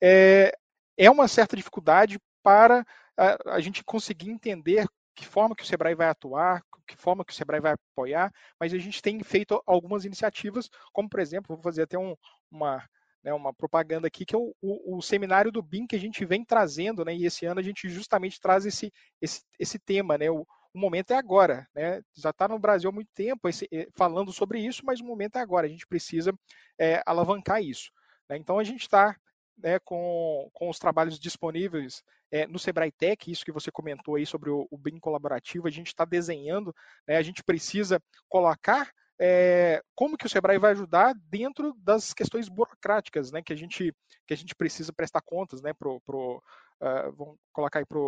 é, 0.00 0.56
é 0.96 1.10
uma 1.10 1.26
certa 1.26 1.56
dificuldade 1.56 2.18
para 2.42 2.86
a, 3.16 3.54
a, 3.56 3.60
gente 3.60 3.82
conseguir 3.82 4.30
entender 4.30 4.86
que 5.16 5.26
forma 5.26 5.56
que 5.56 5.62
o 5.62 5.66
Sebrae 5.66 5.94
vai 5.94 6.08
atuar, 6.08 6.62
que 6.86 6.96
forma 6.96 7.24
que 7.24 7.32
o 7.32 7.34
Sebrae 7.34 7.60
vai 7.60 7.72
apoiar, 7.72 8.32
mas 8.60 8.72
a 8.72 8.78
gente 8.78 9.02
tem 9.02 9.20
feito 9.24 9.60
algumas 9.66 10.04
iniciativas, 10.04 10.70
como 10.92 11.08
por 11.08 11.18
exemplo, 11.18 11.56
vou 11.56 11.62
fazer 11.62 11.82
até 11.82 11.98
um, 11.98 12.14
uma, 12.50 12.86
né, 13.24 13.32
uma 13.32 13.52
propaganda 13.52 14.06
aqui, 14.06 14.24
que 14.24 14.34
é 14.34 14.38
o, 14.38 14.54
o, 14.62 14.98
o, 14.98 15.02
seminário 15.02 15.50
do 15.50 15.62
BIM 15.62 15.86
que 15.86 15.96
a 15.96 15.98
gente 15.98 16.24
vem 16.24 16.44
trazendo, 16.44 17.04
né, 17.04 17.14
e 17.14 17.24
esse 17.24 17.46
ano 17.46 17.58
a 17.58 17.62
gente 17.62 17.88
justamente 17.88 18.38
traz 18.38 18.66
esse, 18.66 18.92
esse, 19.20 19.42
esse 19.58 19.78
tema, 19.78 20.18
né, 20.18 20.30
o, 20.30 20.46
o 20.72 20.78
momento 20.78 21.12
é 21.12 21.16
agora, 21.16 21.66
né, 21.74 22.02
já 22.14 22.30
está 22.30 22.46
no 22.46 22.58
Brasil 22.58 22.90
há 22.90 22.92
muito 22.92 23.10
tempo 23.14 23.48
esse, 23.48 23.66
eh, 23.72 23.88
falando 23.96 24.32
sobre 24.32 24.60
isso, 24.60 24.82
mas 24.84 25.00
o 25.00 25.04
momento 25.04 25.36
é 25.36 25.40
agora, 25.40 25.66
a 25.66 25.70
gente 25.70 25.86
precisa 25.86 26.32
é, 26.78 27.02
alavancar 27.06 27.62
isso. 27.62 27.90
Né, 28.28 28.36
então 28.36 28.58
a 28.58 28.64
gente 28.64 28.82
está 28.82 29.16
né, 29.56 29.78
com, 29.78 30.50
com 30.52 30.68
os 30.68 30.78
trabalhos 30.78 31.18
disponíveis 31.18 32.02
é, 32.30 32.46
no 32.46 32.58
Sebrae 32.58 32.92
Tech, 32.92 33.30
isso 33.30 33.44
que 33.44 33.52
você 33.52 33.70
comentou 33.70 34.16
aí 34.16 34.26
sobre 34.26 34.50
o, 34.50 34.66
o 34.70 34.76
BIM 34.76 34.98
colaborativo, 34.98 35.66
a 35.66 35.70
gente 35.70 35.88
está 35.88 36.04
desenhando, 36.04 36.74
né, 37.06 37.16
a 37.16 37.22
gente 37.22 37.42
precisa 37.42 38.00
colocar 38.28 38.90
é, 39.18 39.82
como 39.94 40.16
que 40.16 40.26
o 40.26 40.28
Sebrae 40.28 40.58
vai 40.58 40.72
ajudar 40.72 41.14
dentro 41.30 41.74
das 41.78 42.12
questões 42.12 42.48
burocráticas, 42.48 43.32
né, 43.32 43.42
que 43.42 43.52
a 43.52 43.56
gente 43.56 43.94
que 44.26 44.34
a 44.34 44.36
gente 44.36 44.54
precisa 44.54 44.92
prestar 44.92 45.22
contas, 45.22 45.62
né, 45.62 45.72
pro, 45.72 45.96
uh, 46.06 47.12
vamos 47.12 47.36
colocar 47.52 47.78
aí 47.78 47.86
para 47.86 47.98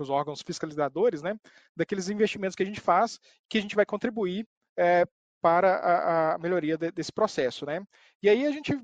os 0.00 0.10
órgãos 0.10 0.42
fiscalizadores, 0.42 1.22
né, 1.22 1.38
daqueles 1.76 2.08
investimentos 2.08 2.56
que 2.56 2.62
a 2.62 2.66
gente 2.66 2.80
faz, 2.80 3.20
que 3.48 3.58
a 3.58 3.60
gente 3.60 3.76
vai 3.76 3.86
contribuir 3.86 4.46
é, 4.76 5.06
para 5.40 5.76
a, 5.76 6.34
a 6.34 6.38
melhoria 6.38 6.76
de, 6.76 6.90
desse 6.90 7.12
processo, 7.12 7.64
né? 7.64 7.82
E 8.22 8.28
aí 8.28 8.46
a 8.46 8.50
gente 8.50 8.78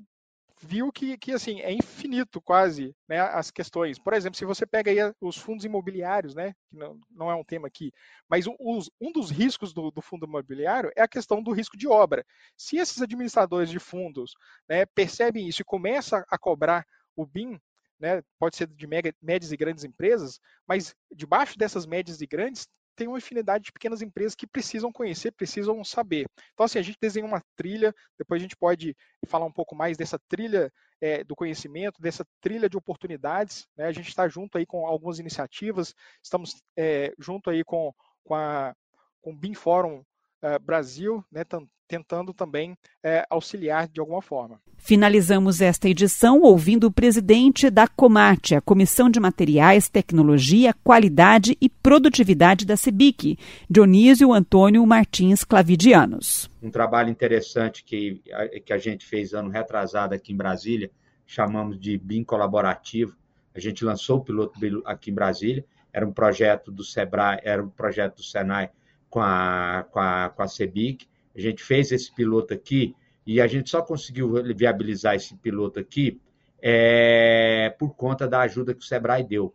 viu 0.59 0.91
que, 0.91 1.17
que 1.17 1.31
assim, 1.31 1.59
é 1.61 1.71
infinito 1.71 2.41
quase 2.41 2.95
né, 3.07 3.19
as 3.19 3.51
questões. 3.51 3.99
Por 3.99 4.13
exemplo, 4.13 4.37
se 4.37 4.45
você 4.45 4.65
pega 4.65 4.91
aí 4.91 5.13
os 5.21 5.37
fundos 5.37 5.65
imobiliários, 5.65 6.33
né, 6.33 6.53
que 6.67 6.75
não, 6.75 6.99
não 7.11 7.31
é 7.31 7.35
um 7.35 7.43
tema 7.43 7.67
aqui, 7.67 7.91
mas 8.29 8.45
os, 8.59 8.89
um 8.99 9.11
dos 9.11 9.29
riscos 9.29 9.73
do, 9.73 9.91
do, 9.91 10.01
fundo 10.01 10.25
imobiliário 10.25 10.91
é 10.95 11.01
a 11.01 11.07
questão 11.07 11.41
do 11.41 11.51
risco 11.51 11.77
de 11.77 11.87
obra. 11.87 12.25
Se 12.57 12.77
esses 12.77 13.01
administradores 13.01 13.69
de 13.69 13.79
fundos 13.79 14.33
né, 14.67 14.85
percebem 14.85 15.47
isso 15.47 15.61
e 15.61 15.65
começam 15.65 16.23
a 16.29 16.37
cobrar 16.37 16.85
o 17.15 17.25
BIM, 17.25 17.59
né, 17.99 18.21
pode 18.39 18.55
ser 18.55 18.67
de 18.67 18.87
mega, 18.87 19.13
médias 19.21 19.51
e 19.51 19.57
grandes 19.57 19.83
empresas, 19.83 20.39
mas 20.67 20.95
debaixo 21.11 21.57
dessas 21.57 21.85
médias 21.85 22.21
e 22.21 22.27
grandes 22.27 22.67
tem 22.97 23.07
uma 23.07 23.19
infinidade 23.19 23.65
de 23.65 23.71
pequenas 23.71 24.01
empresas 24.01 24.33
que 24.33 24.47
precisam 24.47 24.91
conhecer, 24.91 25.31
precisam 25.31 25.83
saber. 25.83 26.25
Então, 26.53 26.65
assim, 26.65 26.79
a 26.79 26.81
gente 26.81 26.97
desenha 26.99 27.25
uma 27.25 27.41
trilha, 27.55 27.93
depois 28.17 28.41
a 28.41 28.43
gente 28.43 28.57
pode 28.57 28.97
falar 29.27 29.45
um 29.45 29.51
pouco 29.51 29.75
mais 29.75 29.95
dessa 29.95 30.19
trilha 30.27 30.73
é, 30.99 31.23
do 31.23 31.35
conhecimento, 31.35 32.01
dessa 32.01 32.25
trilha 32.41 32.67
de 32.67 32.75
oportunidades. 32.75 33.67
Né? 33.77 33.85
A 33.85 33.91
gente 33.91 34.09
está 34.09 34.27
junto 34.27 34.57
aí 34.57 34.65
com 34.65 34.87
algumas 34.87 35.19
iniciativas, 35.19 35.93
estamos 36.23 36.59
é, 36.75 37.13
junto 37.19 37.51
aí 37.51 37.63
com, 37.63 37.93
com, 38.23 38.33
a, 38.33 38.75
com 39.21 39.31
o 39.31 39.37
BIM 39.37 39.53
Fórum 39.53 40.03
uh, 40.43 40.59
Brasil, 40.63 41.23
né, 41.31 41.43
tentando 41.87 42.33
também 42.33 42.77
é, 43.01 43.25
auxiliar 43.29 43.87
de 43.87 43.99
alguma 43.99 44.21
forma. 44.21 44.59
Finalizamos 44.77 45.61
esta 45.61 45.89
edição 45.89 46.41
ouvindo 46.41 46.85
o 46.85 46.91
presidente 46.91 47.69
da 47.69 47.87
Comate, 47.87 48.55
a 48.55 48.61
Comissão 48.61 49.09
de 49.09 49.19
Materiais, 49.19 49.89
Tecnologia, 49.89 50.73
Qualidade 50.83 51.57
e 51.59 51.67
Produtividade 51.69 52.65
da 52.65 52.77
CEBIC, 52.77 53.37
Dionísio 53.69 54.31
Antônio 54.33 54.85
Martins 54.85 55.43
Clavidianos. 55.43 56.49
Um 56.61 56.69
trabalho 56.69 57.09
interessante 57.09 57.83
que, 57.83 58.21
que 58.65 58.71
a 58.73 58.77
gente 58.77 59.05
fez 59.05 59.33
ano 59.33 59.49
retrasado 59.49 60.13
aqui 60.13 60.33
em 60.33 60.37
Brasília, 60.37 60.91
chamamos 61.25 61.79
de 61.79 61.97
BIM 61.97 62.23
colaborativo. 62.23 63.15
A 63.55 63.59
gente 63.59 63.83
lançou 63.83 64.19
o 64.19 64.23
piloto 64.23 64.59
aqui 64.85 65.09
em 65.09 65.13
Brasília, 65.13 65.65
era 65.91 66.05
um 66.05 66.13
projeto 66.13 66.71
do 66.71 66.83
Sebrae, 66.83 67.39
era 67.43 67.63
um 67.63 67.69
projeto 67.69 68.17
do 68.17 68.23
Senai 68.23 68.69
com 69.17 69.21
a, 69.21 69.83
com 69.89 69.99
a, 69.99 70.29
com 70.29 70.43
a 70.43 70.47
CEBIC. 70.47 71.07
A 71.35 71.41
gente 71.41 71.63
fez 71.63 71.91
esse 71.91 72.13
piloto 72.13 72.53
aqui 72.53 72.95
e 73.25 73.41
a 73.41 73.47
gente 73.47 73.67
só 73.67 73.81
conseguiu 73.81 74.31
viabilizar 74.55 75.15
esse 75.15 75.35
piloto 75.35 75.79
aqui 75.79 76.21
é, 76.61 77.75
por 77.79 77.95
conta 77.95 78.27
da 78.27 78.41
ajuda 78.41 78.75
que 78.75 78.81
o 78.81 78.85
Sebrae 78.85 79.23
deu. 79.23 79.51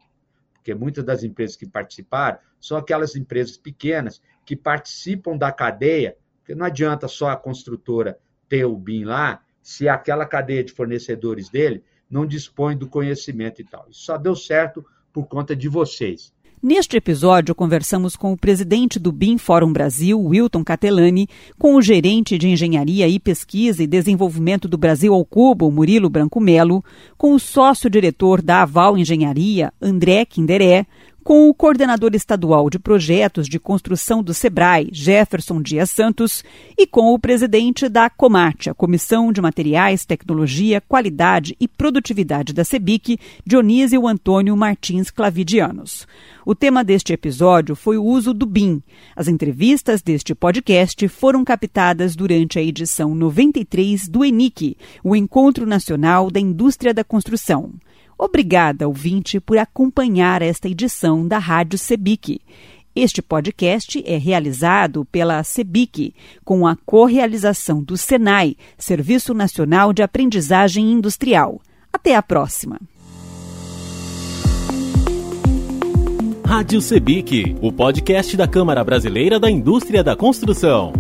Porque 0.54 0.74
muitas 0.74 1.04
das 1.04 1.22
empresas 1.22 1.54
que 1.54 1.64
participaram 1.64 2.38
são 2.60 2.76
aquelas 2.76 3.14
empresas 3.14 3.56
pequenas 3.56 4.20
que 4.44 4.56
participam 4.56 5.36
da 5.36 5.52
cadeia, 5.52 6.16
porque 6.38 6.56
não 6.56 6.66
adianta 6.66 7.06
só 7.06 7.28
a 7.28 7.36
construtora 7.36 8.18
ter 8.48 8.64
o 8.64 8.76
BIM 8.76 9.04
lá, 9.04 9.42
se 9.62 9.88
aquela 9.88 10.26
cadeia 10.26 10.64
de 10.64 10.72
fornecedores 10.72 11.48
dele 11.48 11.84
não 12.10 12.26
dispõe 12.26 12.76
do 12.76 12.88
conhecimento 12.88 13.62
e 13.62 13.64
tal. 13.64 13.86
Isso 13.88 14.02
só 14.02 14.18
deu 14.18 14.34
certo 14.34 14.84
por 15.12 15.28
conta 15.28 15.54
de 15.54 15.68
vocês. 15.68 16.34
Neste 16.64 16.96
episódio, 16.96 17.56
conversamos 17.56 18.14
com 18.14 18.32
o 18.32 18.36
presidente 18.36 18.96
do 18.96 19.10
BIM 19.10 19.36
Fórum 19.36 19.72
Brasil, 19.72 20.16
Wilton 20.20 20.62
Catelani, 20.62 21.28
com 21.58 21.74
o 21.74 21.82
gerente 21.82 22.38
de 22.38 22.48
Engenharia 22.48 23.08
e 23.08 23.18
Pesquisa 23.18 23.82
e 23.82 23.86
Desenvolvimento 23.86 24.68
do 24.68 24.78
Brasil 24.78 25.12
ao 25.12 25.24
Cubo, 25.24 25.68
Murilo 25.72 26.08
Branco 26.08 26.38
Melo, 26.38 26.84
com 27.18 27.34
o 27.34 27.40
sócio-diretor 27.40 28.40
da 28.40 28.62
Aval 28.62 28.96
Engenharia, 28.96 29.72
André 29.82 30.24
Kinderé, 30.24 30.86
com 31.22 31.48
o 31.48 31.54
coordenador 31.54 32.14
estadual 32.14 32.68
de 32.68 32.78
projetos 32.78 33.48
de 33.48 33.58
construção 33.58 34.22
do 34.22 34.34
SEBRAE, 34.34 34.90
Jefferson 34.92 35.62
Dias 35.62 35.90
Santos, 35.90 36.44
e 36.76 36.86
com 36.86 37.14
o 37.14 37.18
presidente 37.18 37.88
da 37.88 38.10
Comate, 38.10 38.68
a 38.68 38.74
Comissão 38.74 39.32
de 39.32 39.40
Materiais, 39.40 40.04
Tecnologia, 40.04 40.80
Qualidade 40.80 41.56
e 41.60 41.68
Produtividade 41.68 42.52
da 42.52 42.64
CEBIC, 42.64 43.18
Dionísio 43.46 44.06
Antônio 44.06 44.56
Martins 44.56 45.10
Clavidianos. 45.10 46.06
O 46.44 46.54
tema 46.54 46.82
deste 46.82 47.12
episódio 47.12 47.76
foi 47.76 47.96
o 47.96 48.04
uso 48.04 48.34
do 48.34 48.44
BIM. 48.44 48.82
As 49.14 49.28
entrevistas 49.28 50.02
deste 50.02 50.34
podcast 50.34 51.06
foram 51.06 51.44
captadas 51.44 52.16
durante 52.16 52.58
a 52.58 52.62
edição 52.62 53.14
93 53.14 54.08
do 54.08 54.24
ENIC, 54.24 54.76
o 55.04 55.14
Encontro 55.14 55.64
Nacional 55.64 56.30
da 56.30 56.40
Indústria 56.40 56.92
da 56.92 57.04
Construção. 57.04 57.72
Obrigada, 58.24 58.86
ouvinte, 58.86 59.40
por 59.40 59.58
acompanhar 59.58 60.42
esta 60.42 60.68
edição 60.68 61.26
da 61.26 61.38
Rádio 61.38 61.76
Sebic. 61.76 62.40
Este 62.94 63.20
podcast 63.20 64.00
é 64.06 64.16
realizado 64.16 65.04
pela 65.06 65.42
Sebic, 65.42 66.14
com 66.44 66.64
a 66.64 66.76
correalização 66.86 67.82
do 67.82 67.96
SENAI, 67.96 68.54
Serviço 68.78 69.34
Nacional 69.34 69.92
de 69.92 70.04
Aprendizagem 70.04 70.92
Industrial. 70.92 71.60
Até 71.92 72.14
a 72.14 72.22
próxima. 72.22 72.80
Rádio 76.46 76.80
Sebic, 76.80 77.56
o 77.60 77.72
podcast 77.72 78.36
da 78.36 78.46
Câmara 78.46 78.84
Brasileira 78.84 79.40
da 79.40 79.50
Indústria 79.50 80.04
da 80.04 80.14
Construção. 80.14 80.92